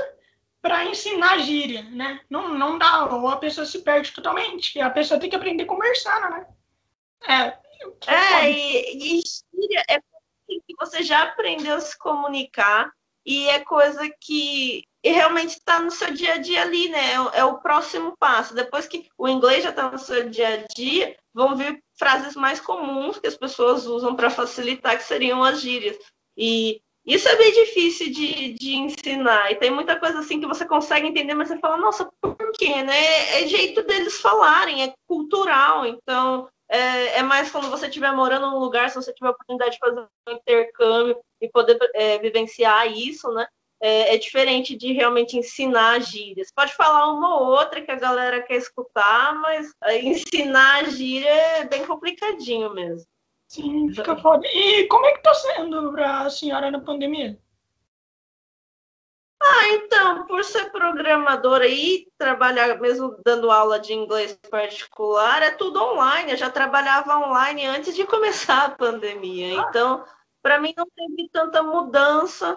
[0.60, 2.20] para ensinar gíria, né?
[2.28, 4.80] Não, não dá, ou a pessoa se perde totalmente.
[4.80, 6.46] A pessoa tem que aprender conversando, né?
[7.28, 7.58] É,
[8.06, 10.00] é e, e gíria é
[10.48, 12.92] que você já aprendeu a se comunicar
[13.24, 17.12] e é coisa que realmente está no seu dia a dia ali, né?
[17.12, 18.54] É, é o próximo passo.
[18.54, 22.60] Depois que o inglês já está no seu dia a dia, vão vir frases mais
[22.60, 25.96] comuns que as pessoas usam para facilitar, que seriam as gírias.
[26.36, 29.50] E isso é bem difícil de, de ensinar.
[29.50, 32.82] E tem muita coisa assim que você consegue entender, mas você fala, nossa, por quê?
[32.82, 33.42] Né?
[33.42, 35.84] É jeito deles falarem, é cultural.
[35.84, 39.72] Então, é, é mais quando você estiver morando num lugar, se você tiver a oportunidade
[39.72, 43.46] de fazer um intercâmbio e poder é, vivenciar isso, né?
[43.78, 46.52] É, é, diferente de realmente ensinar gírias.
[46.54, 51.84] Pode falar uma ou outra que a galera quer escutar, mas ensinar gíria é bem
[51.84, 53.04] complicadinho mesmo.
[53.48, 54.46] Sim, fica foda.
[54.46, 57.38] E como é que tá sendo para a senhora na pandemia?
[59.44, 65.82] Ah, então, por ser programadora e trabalhar mesmo dando aula de inglês particular, é tudo
[65.82, 66.30] online.
[66.30, 69.54] Eu já trabalhava online antes de começar a pandemia.
[69.54, 70.04] Então,
[70.40, 72.56] para mim não teve tanta mudança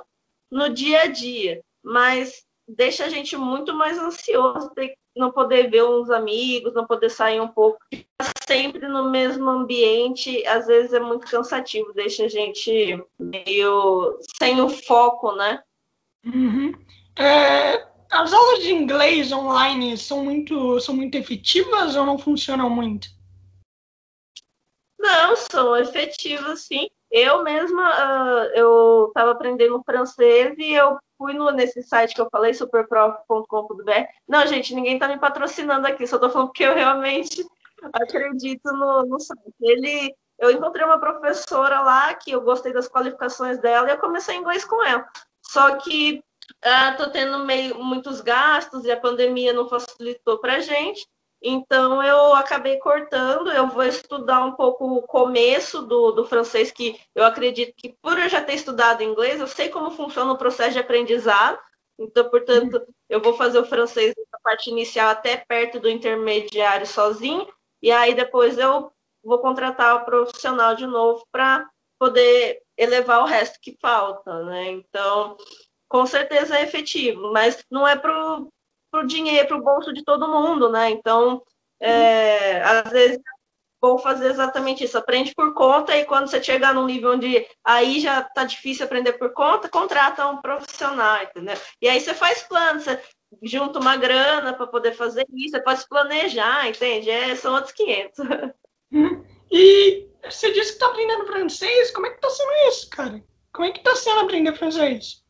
[0.52, 4.72] no dia a dia, mas deixa a gente muito mais ansioso
[5.16, 7.80] não poder ver uns amigos, não poder sair um pouco,
[8.48, 14.70] sempre no mesmo ambiente, às vezes é muito cansativo, deixa a gente meio sem o
[14.70, 15.64] foco, né?
[16.26, 16.74] Uhum.
[17.18, 23.08] É, as aulas de inglês online são muito, são muito efetivas ou não funcionam muito?
[24.98, 26.90] Não, são efetivas, sim.
[27.12, 32.28] Eu mesma, uh, eu estava aprendendo francês e eu fui no, nesse site que eu
[32.32, 33.92] falei, superprof.com.br.
[34.28, 37.46] Não, gente, ninguém está me patrocinando aqui, só estou falando porque eu realmente
[37.94, 39.54] acredito no, no site.
[39.62, 44.36] Ele, eu encontrei uma professora lá que eu gostei das qualificações dela e eu comecei
[44.36, 45.08] inglês com ela.
[45.50, 46.24] Só que
[46.64, 51.06] estou uh, tendo meio, muitos gastos e a pandemia não facilitou para a gente.
[51.42, 57.00] Então eu acabei cortando, eu vou estudar um pouco o começo do, do francês, que
[57.14, 60.72] eu acredito que por eu já ter estudado inglês, eu sei como funciona o processo
[60.72, 61.60] de aprendizado.
[62.00, 67.48] Então, portanto, eu vou fazer o francês na parte inicial até perto do intermediário sozinho,
[67.82, 68.92] e aí depois eu
[69.24, 74.72] vou contratar o profissional de novo para poder elevar o resto que falta, né?
[74.72, 75.38] Então,
[75.88, 78.40] com certeza é efetivo, mas não é para
[78.94, 80.90] o dinheiro, para o bolso de todo mundo, né?
[80.90, 81.42] Então,
[81.80, 83.20] é, às vezes
[83.82, 88.00] vou fazer exatamente isso, aprende por conta e quando você chegar num nível onde aí
[88.00, 91.56] já tá difícil aprender por conta, contrata um profissional, entendeu?
[91.82, 93.00] E aí você faz planos, você
[93.44, 97.10] junta uma grana para poder fazer isso, você pode se planejar, entende?
[97.10, 98.20] É, são outros 500.
[98.92, 99.24] Hum.
[99.52, 103.24] E você disse que tá aprendendo francês, como é que tá sendo isso, cara?
[103.54, 105.24] Como é que tá sendo aprender francês?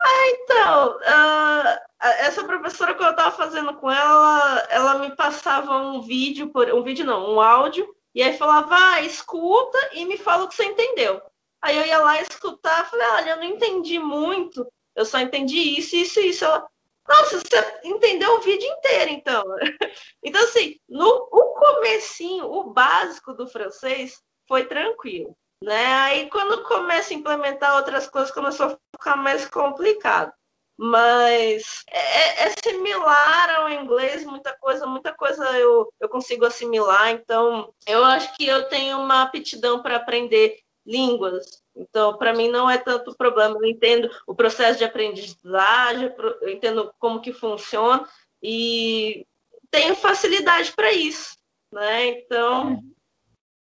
[0.00, 1.78] Ah, então, uh,
[2.20, 6.82] essa professora que eu estava fazendo com ela, ela me passava um vídeo, por, um
[6.82, 10.64] vídeo não, um áudio, e aí falava, ah, escuta e me fala o que você
[10.64, 11.22] entendeu.
[11.60, 14.66] Aí eu ia lá escutar, falei, olha, eu não entendi muito,
[14.96, 16.44] eu só entendi isso, isso e isso.
[16.44, 16.66] Ela,
[17.08, 19.42] nossa, você entendeu o vídeo inteiro, então.
[20.22, 25.36] então, assim, no o comecinho, o básico do francês foi tranquilo.
[25.62, 25.86] Né?
[25.94, 30.32] Aí quando começa a implementar outras coisas, começou a ficar mais complicado.
[30.76, 37.10] Mas é, é, similar ao inglês, muita coisa, muita coisa eu, eu consigo assimilar.
[37.10, 41.62] Então, eu acho que eu tenho uma aptidão para aprender línguas.
[41.74, 43.56] Então, para mim não é tanto problema.
[43.56, 48.06] Eu entendo o processo de aprendizagem, eu entendo como que funciona
[48.42, 49.26] e
[49.70, 51.36] tenho facilidade para isso,
[51.72, 52.08] né?
[52.08, 52.82] Então,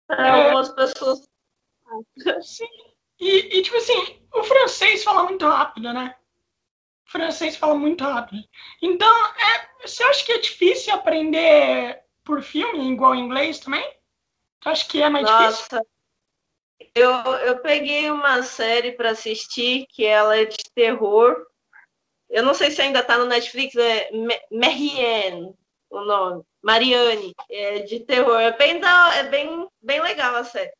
[0.07, 1.27] para algumas pessoas
[2.41, 2.67] Sim.
[3.19, 6.15] E, e, tipo assim, o francês fala muito rápido, né?
[7.07, 8.43] O francês fala muito rápido.
[8.81, 13.83] Então, é, você acha que é difícil aprender por filme, igual inglês também?
[14.61, 15.47] Você acha que é mais Nossa.
[15.47, 15.94] difícil?
[16.93, 21.45] Eu, eu peguei uma série para assistir que ela é de terror.
[22.29, 24.09] Eu não sei se ainda está no Netflix, é
[24.51, 25.53] Marianne,
[25.89, 26.43] o nome.
[26.61, 28.39] Marianne, é de terror.
[28.39, 30.71] É bem, da, é bem, bem legal a série.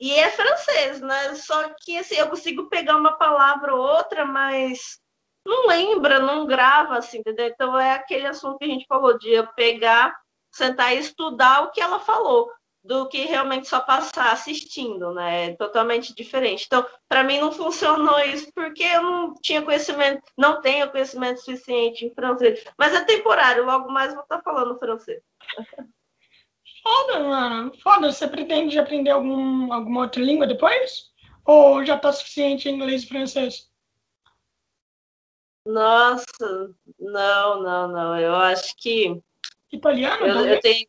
[0.00, 1.34] E é francês, né?
[1.34, 4.98] Só que assim, eu consigo pegar uma palavra ou outra, mas
[5.46, 7.46] não lembra, não grava, assim, entendeu?
[7.46, 10.16] Então é aquele assunto que a gente falou de eu pegar,
[10.50, 12.50] sentar e estudar o que ela falou,
[12.84, 15.46] do que realmente só passar assistindo, né?
[15.46, 16.64] É totalmente diferente.
[16.66, 22.04] Então, para mim não funcionou isso porque eu não tinha conhecimento, não tenho conhecimento suficiente
[22.04, 22.62] em francês.
[22.78, 25.22] Mas é temporário, logo mais vou estar falando francês.
[26.82, 27.72] Foda, mano.
[27.82, 28.12] Foda.
[28.12, 31.10] Você pretende aprender algum, alguma outra língua depois?
[31.46, 33.70] Ou já tá suficiente em inglês e francês?
[35.66, 36.26] Nossa,
[37.00, 38.20] não, não, não.
[38.20, 39.18] Eu acho que.
[39.72, 40.26] Italiano?
[40.26, 40.86] Eu, eu tenho.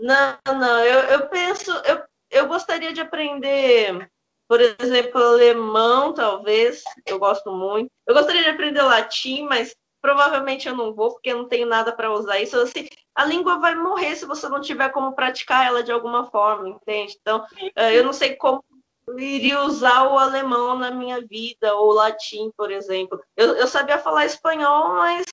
[0.00, 0.78] Não, não.
[0.84, 1.70] Eu, eu penso.
[1.84, 4.10] Eu, eu gostaria de aprender
[4.48, 7.90] Por exemplo, alemão, talvez, eu gosto muito.
[8.06, 11.92] Eu gostaria de aprender latim, mas provavelmente eu não vou, porque eu não tenho nada
[11.92, 12.58] para usar isso.
[12.60, 16.68] Assim, a língua vai morrer se você não tiver como praticar ela de alguma forma,
[16.70, 17.16] entende?
[17.20, 17.44] Então,
[17.76, 18.64] eh, eu não sei como
[19.18, 23.20] iria usar o alemão na minha vida, ou o latim, por exemplo.
[23.36, 25.26] Eu, eu sabia falar espanhol, mas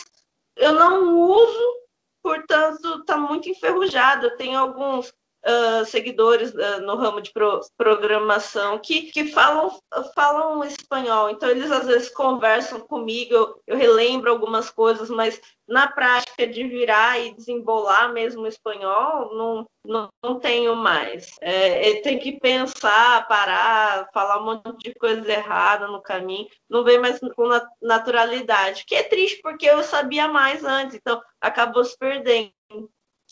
[0.58, 1.83] eu não uso,
[2.24, 4.36] portanto, está muito enferrujado.
[4.38, 5.14] Tenho alguns
[5.46, 9.78] uh, seguidores uh, no ramo de pro, programação que, que falam,
[10.16, 15.88] falam espanhol, então eles às vezes conversam comigo, eu, eu relembro algumas coisas, mas na
[15.88, 21.36] prática de virar e desembolar mesmo o espanhol, não, não, não tenho mais.
[21.42, 27.00] É, tem que pensar, parar, falar um monte de coisa errada no caminho, não vem
[27.00, 27.50] mais com
[27.82, 32.52] naturalidade, que é triste porque eu sabia mais antes, então acabou se perdendo.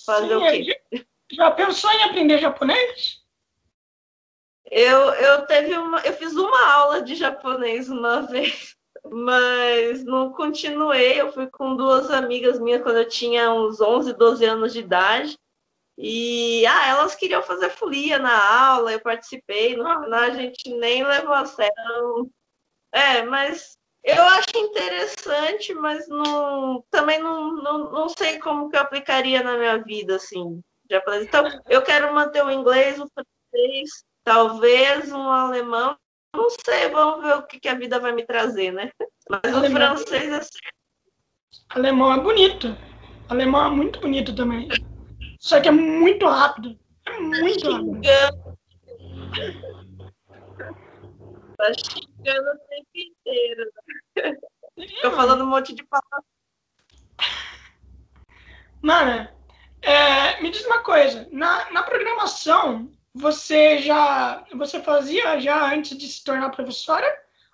[0.05, 1.05] Fazer Sim, o quê?
[1.33, 3.21] Já pensou em aprender japonês?
[4.65, 11.19] Eu, eu teve uma, eu fiz uma aula de japonês uma vez, mas não continuei.
[11.19, 15.37] Eu fui com duas amigas minhas quando eu tinha uns 11, 12 anos de idade.
[15.97, 21.03] E ah, elas queriam fazer folia na aula, eu participei, no final a gente nem
[21.03, 22.31] levou a sério.
[22.93, 28.81] É, mas eu acho interessante, mas não, também não, não, não sei como que eu
[28.81, 31.23] aplicaria na minha vida, assim japonês.
[31.23, 35.97] Então, eu quero manter o inglês, o francês, talvez um alemão.
[36.33, 38.91] Não sei, vamos ver o que, que a vida vai me trazer, né?
[39.29, 39.93] Mas alemão.
[39.93, 40.81] o francês é certo.
[41.69, 42.77] Alemão é bonito.
[43.29, 44.67] Alemão é muito bonito também.
[45.39, 46.77] Só que é muito rápido.
[47.05, 48.01] É muito tá rápido.
[51.57, 53.71] Tá xingando o tempo inteiro.
[55.01, 56.25] Tô falando um monte de palavras.
[58.81, 59.29] Mano,
[59.81, 66.07] é, me diz uma coisa, na, na programação, você já você fazia já antes de
[66.07, 67.07] se tornar professora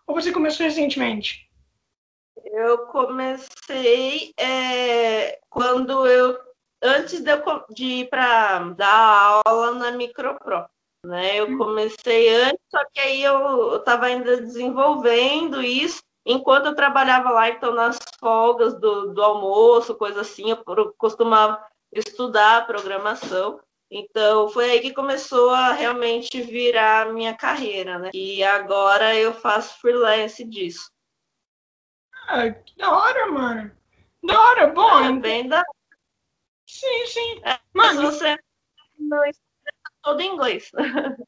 [0.05, 1.49] ou você começou recentemente?
[2.45, 6.39] Eu comecei é, quando eu
[6.81, 10.65] antes de, eu, de ir para dar aula na Micropro,
[11.03, 11.39] né?
[11.39, 11.57] Eu hum.
[11.57, 17.73] comecei antes, só que aí eu estava ainda desenvolvendo isso enquanto eu trabalhava lá, então
[17.73, 21.65] nas folgas do, do almoço, coisa assim, eu costumava
[21.99, 23.59] estudar programação.
[23.89, 28.11] Então, foi aí que começou a realmente virar a minha carreira, né?
[28.13, 30.91] E agora eu faço freelance disso.
[32.27, 33.71] Ah, que da hora, mano.
[34.23, 35.05] Da hora, bom.
[35.05, 35.63] É bem da
[36.65, 37.41] Sim, sim.
[37.45, 38.37] É, mano, você
[38.99, 39.19] não
[40.01, 40.69] todo em inglês.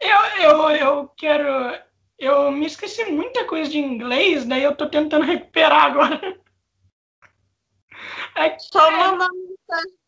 [0.00, 1.82] eu, eu, eu quero...
[2.18, 6.20] Eu me esqueci muita coisa de inglês, daí eu tô tentando recuperar agora.
[8.36, 9.43] É que, Só mandar mensagem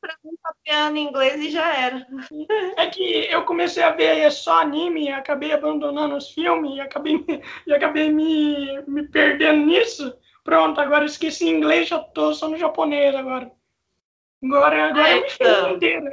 [0.00, 2.06] pra mim copiando em inglês e já era.
[2.76, 7.24] É que eu comecei a ver só anime acabei abandonando os filmes e acabei,
[7.66, 10.16] e acabei me, me perdendo nisso.
[10.44, 13.50] Pronto, agora esqueci inglês, já tô só no japonês agora.
[14.44, 15.74] Agora, agora é, então.
[15.74, 16.06] inteiro.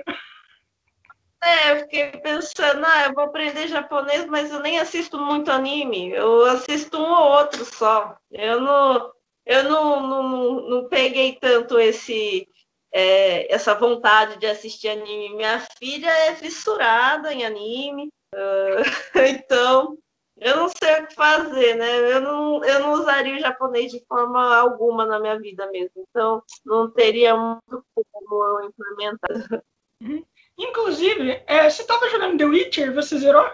[1.43, 6.11] É, eu fiquei pensando, ah, eu vou aprender japonês, mas eu nem assisto muito anime.
[6.11, 8.17] Eu assisto um ou outro só.
[8.31, 9.11] Eu não,
[9.45, 12.47] eu não, não, não peguei tanto esse
[12.93, 15.35] é, essa vontade de assistir anime.
[15.35, 18.83] Minha filha é fissurada em anime, uh,
[19.27, 19.97] então
[20.37, 22.11] eu não sei o que fazer, né?
[22.11, 26.43] Eu não, eu não usaria o japonês de forma alguma na minha vida mesmo, então
[26.65, 29.63] não teria muito como eu implementar.
[30.01, 30.23] Uhum.
[30.57, 33.49] Inclusive, é, você estava jogando The Witcher, você zerou?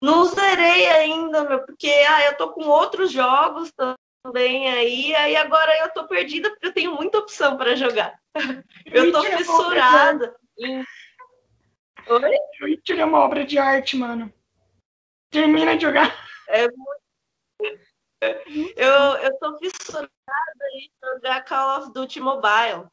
[0.00, 3.72] Não zerei ainda, meu, porque ah, eu tô com outros jogos
[4.24, 8.18] também aí, aí agora eu tô perdida porque eu tenho muita opção para jogar.
[8.86, 10.34] Eu tô fissurada.
[10.58, 10.82] Em...
[12.08, 12.36] Oi?
[12.62, 14.32] Witcher é uma obra de arte, mano.
[15.30, 16.12] Termina de jogar.
[16.48, 17.04] É muito...
[18.76, 20.10] Eu, eu tô fissurada
[20.74, 22.86] em jogar Call of Duty Mobile.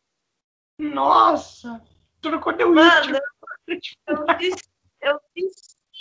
[0.77, 1.81] Nossa!
[2.21, 2.85] Trocou The Witcher.
[2.85, 3.19] Mano,
[3.67, 4.25] eu, eu,
[5.01, 5.21] eu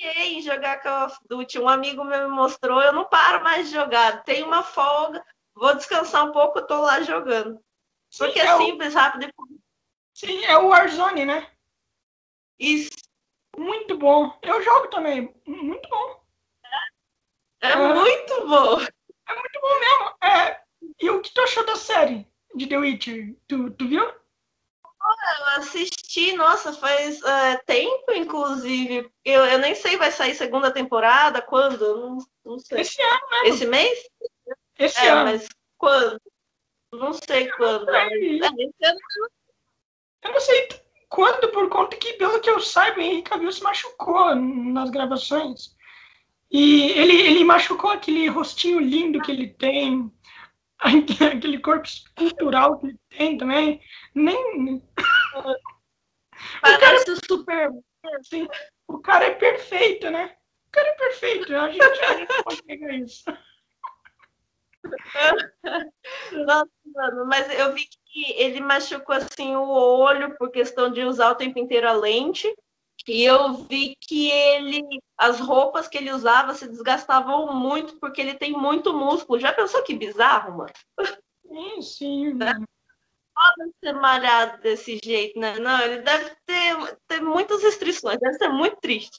[0.00, 1.58] viciei em jogar Call of Duty.
[1.58, 4.24] Um amigo meu me mostrou, eu não paro mais de jogar.
[4.24, 7.60] Tem uma folga, vou descansar um pouco, eu tô lá jogando.
[8.10, 9.32] Sim, Porque é, é simples, rápido e
[10.14, 11.51] Sim, é o Warzone, né?
[12.59, 12.90] Isso.
[13.57, 14.36] Muito bom.
[14.42, 15.34] Eu jogo também.
[15.46, 16.24] Muito bom.
[17.62, 18.80] É, é muito bom.
[18.80, 20.16] É muito bom mesmo.
[20.22, 20.61] É...
[21.01, 23.36] E o que tu achou da série de The Witcher?
[23.46, 24.19] Tu, tu viu?
[25.12, 29.11] Eu assisti, nossa, faz é, tempo, inclusive.
[29.24, 31.42] Eu, eu nem sei, vai sair segunda temporada?
[31.42, 31.96] Quando?
[31.96, 32.80] Não, não sei.
[32.80, 33.48] Esse ano, né?
[33.48, 33.98] Esse mês?
[34.78, 35.32] Esse é, ano.
[35.32, 36.20] Mas quando?
[36.92, 37.86] Não sei eu quando.
[37.86, 38.40] Não sei.
[38.42, 38.92] É,
[40.22, 40.68] eu não sei.
[41.08, 45.74] quando, por conta que, pelo que eu saiba, o Henrique Cavill se machucou nas gravações.
[46.50, 50.11] E ele, ele machucou aquele rostinho lindo que ele tem,
[50.81, 53.81] aquele corpo escultural que ele tem também.
[54.14, 54.83] Nem.
[56.61, 57.70] Parece o cara, super.
[58.18, 58.49] Assim,
[58.89, 60.37] o cara é perfeito, né?
[60.68, 61.55] O cara é perfeito.
[61.55, 63.24] A gente, a gente pode pegar isso.
[66.33, 71.31] Nossa, mano, mas eu vi que ele machucou assim o olho por questão de usar
[71.31, 72.53] o tempo inteiro a lente.
[73.09, 74.82] E eu vi que ele,
[75.16, 79.40] as roupas que ele usava se desgastavam muito porque ele tem muito músculo.
[79.40, 80.72] Já pensou que bizarro, mano?
[81.46, 82.34] Sim, sim.
[82.34, 82.53] Né?
[83.34, 85.59] Pode ser malhado desse jeito, né?
[85.59, 89.18] Não, ele deve ter, ter muitas restrições, deve ser muito triste.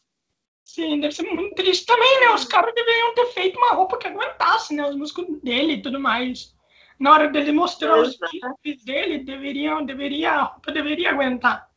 [0.63, 2.33] Sim, deve ser muito triste também, né?
[2.33, 4.87] Os caras deveriam ter feito uma roupa que aguentasse, né?
[4.87, 6.55] Os músculos dele e tudo mais.
[6.99, 11.70] Na hora dele mostrar os bíceps dele, deveriam, deveria, a roupa deveria aguentar.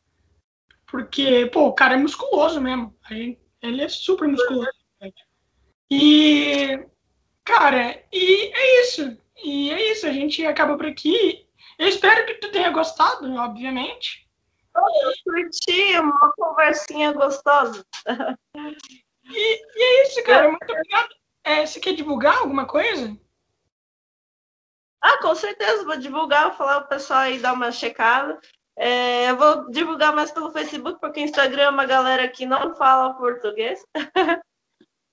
[0.95, 2.97] Porque, pô, o cara é musculoso mesmo.
[3.61, 4.69] Ele é super musculoso.
[5.91, 6.87] E,
[7.43, 9.17] cara, e é isso.
[9.43, 10.07] E é isso.
[10.07, 11.45] A gente acaba por aqui.
[11.77, 14.25] Eu espero que tu tenha gostado, obviamente.
[14.73, 17.85] Eu curti, uma conversinha gostosa.
[19.27, 20.49] E, e é isso, cara.
[20.49, 21.09] Muito obrigado.
[21.43, 23.19] É, você quer divulgar alguma coisa?
[25.01, 28.39] Ah, com certeza, vou divulgar, vou falar o pessoal aí dar uma checada.
[28.77, 32.75] É, eu vou divulgar mais pelo Facebook, porque o Instagram é uma galera que não
[32.75, 33.85] fala português.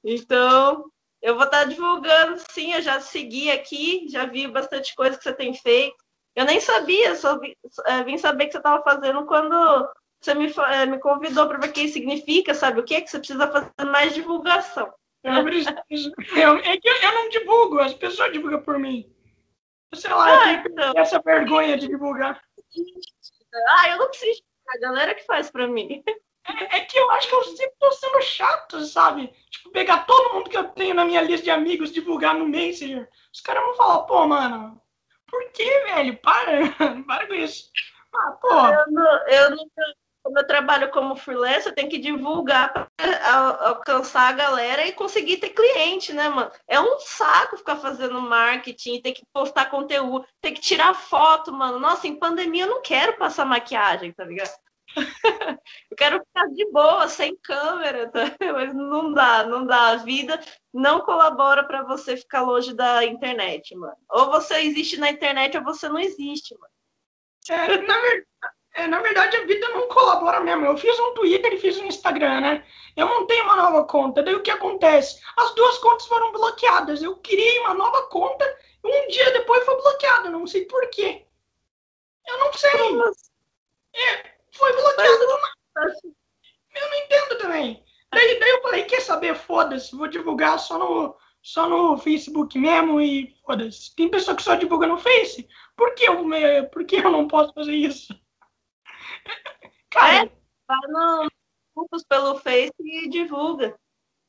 [0.05, 0.85] então,
[1.21, 5.33] eu vou estar divulgando, sim, eu já segui aqui, já vi bastante coisa que você
[5.33, 5.97] tem feito.
[6.35, 7.57] Eu nem sabia, só vi,
[7.87, 9.55] é, vim saber que você estava fazendo quando
[10.21, 13.01] você me, é, me convidou para ver o que significa, sabe o que?
[13.01, 14.93] Que você precisa fazer mais divulgação.
[15.23, 16.13] Eu preciso.
[16.35, 19.09] Eu, é que eu, eu, não divulgo, as pessoas divulgam por mim.
[19.95, 20.93] Sei lá, ah, então.
[20.97, 22.41] essa vergonha de divulgar.
[23.69, 26.03] Ah, eu não preciso a galera que faz para mim.
[26.45, 29.33] É, é, que eu acho que eu sempre tô sendo chato, sabe?
[29.51, 33.09] Tipo, pegar todo mundo que eu tenho na minha lista de amigos, divulgar no Messenger.
[33.33, 34.81] Os caras vão falar, pô, mano,
[35.27, 36.17] por que, velho?
[36.19, 36.51] Para,
[37.07, 37.71] para com isso.
[38.15, 38.49] Ah, pô.
[38.49, 39.67] Eu não, eu não,
[40.23, 45.39] como eu trabalho como freelancer, eu tenho que divulgar para alcançar a galera e conseguir
[45.39, 46.51] ter cliente, né, mano?
[46.69, 51.79] É um saco ficar fazendo marketing, ter que postar conteúdo, ter que tirar foto, mano.
[51.79, 54.53] Nossa, em pandemia eu não quero passar maquiagem, tá ligado?
[55.91, 58.21] eu quero ficar de boa, sem câmera, tá?
[58.53, 59.89] mas não dá, não dá.
[59.89, 60.41] A vida
[60.73, 63.97] não colabora para você ficar longe da internet, mano.
[64.09, 66.73] Ou você existe na internet ou você não existe, mano.
[67.51, 67.97] É, na.
[68.75, 70.65] É, na verdade, a vida não colabora mesmo.
[70.65, 72.65] Eu fiz um Twitter e fiz um Instagram, né?
[72.97, 74.23] Eu montei uma nova conta.
[74.23, 75.21] Daí o que acontece?
[75.37, 77.03] As duas contas foram bloqueadas.
[77.03, 78.45] Eu criei uma nova conta
[78.83, 80.31] e um dia depois foi bloqueada.
[80.31, 81.27] Não sei por quê.
[82.27, 82.71] Eu não sei.
[83.95, 86.13] É, foi bloqueado do
[86.75, 87.85] Eu não entendo também.
[88.11, 89.35] Daí, daí eu falei, quer saber?
[89.35, 93.95] Foda-se, vou divulgar só no, só no Facebook mesmo e foda-se.
[93.95, 95.47] Tem pessoa que só divulga no Face.
[95.77, 96.17] Por que eu,
[96.71, 98.22] por que eu não posso fazer isso?
[99.91, 100.31] Cara, é,
[100.67, 101.29] vai no
[101.75, 103.75] grupos pelo Face e divulga.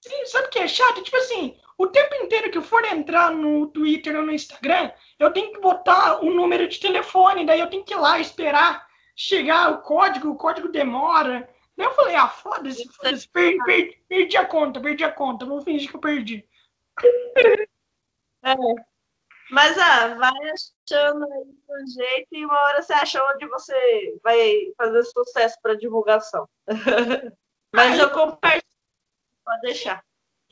[0.01, 1.01] Sim, sabe o que é chato?
[1.01, 5.31] Tipo assim, o tempo inteiro que eu for entrar no Twitter ou no Instagram, eu
[5.31, 8.85] tenho que botar o número de telefone, daí eu tenho que ir lá esperar
[9.15, 11.49] chegar o código, o código demora.
[11.77, 15.61] Daí eu falei, ah, foda-se, foda-se, perdi, perdi, perdi, a conta, perdi a conta, vou
[15.61, 16.47] fingir que eu perdi.
[18.43, 18.55] É.
[19.51, 24.71] Mas ah, vai achando aí um jeito e uma hora você acha onde você vai
[24.77, 26.47] fazer sucesso para divulgação.
[27.73, 28.63] Mas eu compartilho,
[29.43, 30.03] pode deixar.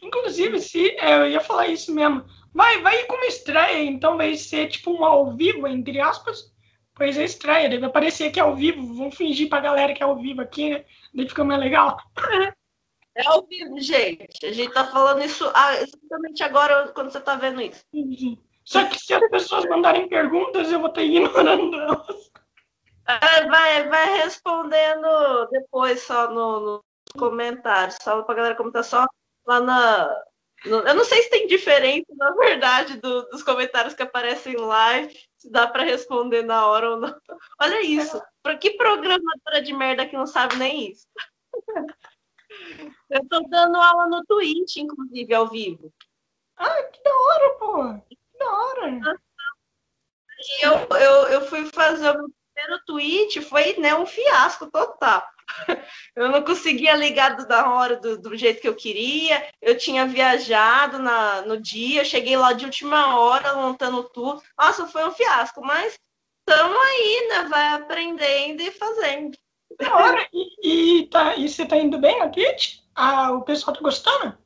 [0.02, 2.26] Inclusive, se é, eu ia falar isso mesmo.
[2.54, 6.52] Vai, vai como estreia, então vai ser tipo um ao vivo, entre aspas,
[6.96, 10.20] coisa estranha, deve aparecer que é ao vivo, vamos fingir pra galera que é ao
[10.20, 10.86] vivo aqui, né?
[11.14, 11.98] Daí fica mais legal.
[13.14, 14.46] É ao vivo, gente.
[14.46, 17.86] A gente tá falando isso ah, exatamente agora, quando você tá vendo isso.
[18.64, 22.32] Só que se as pessoas mandarem perguntas, eu vou estar ignorando elas.
[23.08, 26.84] É, vai, vai respondendo depois só no, no
[27.18, 27.94] comentário.
[28.02, 29.06] Só pra galera comentar só
[29.46, 30.24] lá na.
[30.66, 35.18] No, eu não sei se tem diferença, na verdade, do, dos comentários que aparecem live
[35.36, 37.16] se dá para responder na hora ou não.
[37.60, 38.22] Olha isso.
[38.44, 41.08] Para que programadora de merda que não sabe nem isso?
[43.10, 45.92] Eu tô dando aula no Twitch, inclusive, ao vivo.
[46.56, 48.16] Ah, que da hora, pô!
[48.42, 49.20] Da hora!
[50.62, 55.24] Eu, eu, eu fui fazer o meu primeiro tweet, foi né, um fiasco total.
[56.16, 59.50] Eu não conseguia ligar da hora do, do, jeito que eu queria.
[59.62, 64.42] Eu tinha viajado na, no dia, cheguei lá de última hora, montando tudo.
[64.58, 66.00] Nossa, foi um fiasco, mas
[66.40, 67.44] estamos aí, né?
[67.50, 69.38] Vai aprendendo e fazendo.
[69.78, 70.28] Da hora.
[70.34, 72.80] E, e, tá, e você tá indo bem na Twitch?
[72.96, 74.38] Ah, o pessoal tá gostando?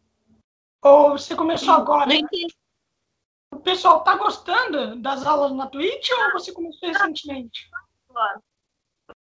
[0.83, 2.07] Ou você começou agora?
[2.07, 2.17] Né?
[2.17, 2.64] O
[3.65, 7.67] pessoal tá gostando das aulas na Twitch ou você começou recentemente?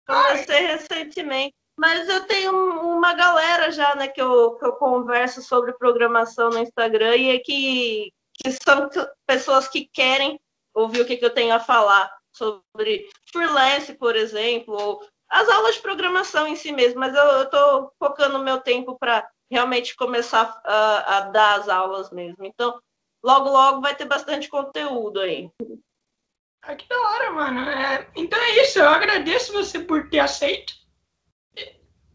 [0.06, 1.54] Comecei recentemente.
[1.76, 2.52] Mas eu tenho
[2.92, 7.38] uma galera já, né, que eu, que eu converso sobre programação no Instagram e é
[7.38, 8.88] que, que são
[9.26, 10.40] pessoas que querem
[10.74, 15.76] ouvir o que, que eu tenho a falar sobre freelance, por exemplo, ou as aulas
[15.76, 20.60] de programação em si mesmo, mas eu estou focando o meu tempo para realmente começar
[20.64, 22.44] a, a, dar as aulas mesmo.
[22.44, 22.80] Então,
[23.22, 25.50] logo, logo vai ter bastante conteúdo aí.
[26.62, 27.70] Ah, que da hora, mano.
[27.70, 30.72] É, então é isso, eu agradeço você por ter aceito.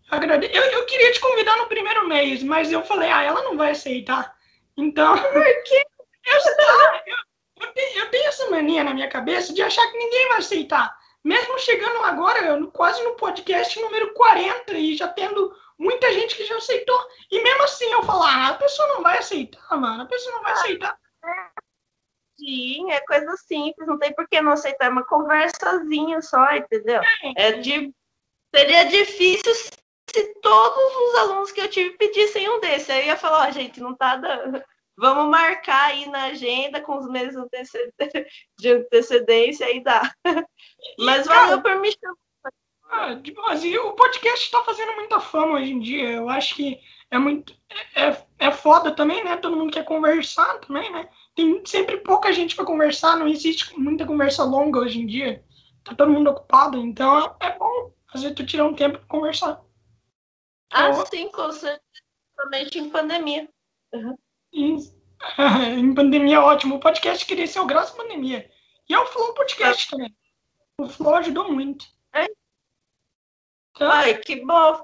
[0.10, 0.50] Agrade...
[0.54, 3.72] Eu, eu queria te convidar no primeiro mês, mas eu falei, ah, ela não vai
[3.72, 4.36] aceitar.
[4.78, 5.18] Então.
[5.18, 5.86] Por quê?
[6.28, 10.28] Eu, eu, eu, tenho, eu tenho essa mania na minha cabeça de achar que ninguém
[10.30, 10.98] vai aceitar.
[11.24, 16.58] Mesmo chegando agora, quase no podcast número 40, e já tendo muita gente que já
[16.58, 17.00] aceitou.
[17.32, 20.44] E mesmo assim eu falar, ah, a pessoa não vai aceitar, mano, a pessoa não
[20.44, 20.98] vai aceitar.
[22.38, 27.02] Sim, é coisa simples, não tem por que não aceitar, é uma conversazinha só, entendeu?
[27.38, 27.94] É, é de...
[28.54, 32.92] Seria difícil se todos os alunos que eu tive pedissem um desse.
[32.92, 34.64] Aí eu ia falar, ó, oh, gente, não tá dando.
[34.98, 37.36] Vamos marcar aí na agenda com os meses
[38.58, 40.10] de antecedência e dá.
[41.00, 42.25] Mas valeu por me chamar.
[42.90, 43.20] Ah,
[43.50, 46.12] assim, o podcast está fazendo muita fama hoje em dia.
[46.12, 46.80] Eu acho que
[47.12, 47.56] é muito.
[47.96, 49.38] É, é, é foda também, né?
[49.38, 51.10] Todo mundo quer conversar também, né?
[51.36, 55.44] Tem sempre pouca gente para conversar, não existe muita conversa longa hoje em dia.
[55.84, 59.62] Tá todo mundo ocupado, então é bom fazer tu tirar um tempo para conversar.
[60.72, 61.82] Ah, então, sim, com certeza.
[62.36, 63.50] Principalmente em pandemia.
[63.94, 64.18] Uhum.
[65.78, 66.76] em pandemia, ótimo.
[66.76, 68.50] O podcast cresceu graças à pandemia.
[68.90, 70.16] E é o Flow Podcast também.
[70.80, 71.86] O Flow ajudou muito.
[73.80, 74.84] Ai, que bom.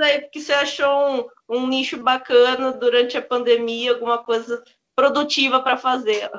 [0.00, 4.62] Aí, porque você achou um, um nicho bacana durante a pandemia, alguma coisa
[4.94, 6.30] produtiva para fazer.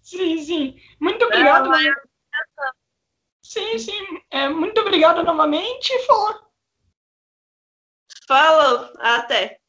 [0.00, 0.80] Sim, sim.
[0.98, 1.70] Muito obrigado.
[1.74, 2.08] É,
[3.42, 4.22] Sim, sim.
[4.30, 5.92] É, muito obrigado novamente.
[6.06, 6.48] Falou.
[8.26, 9.60] Falou, até.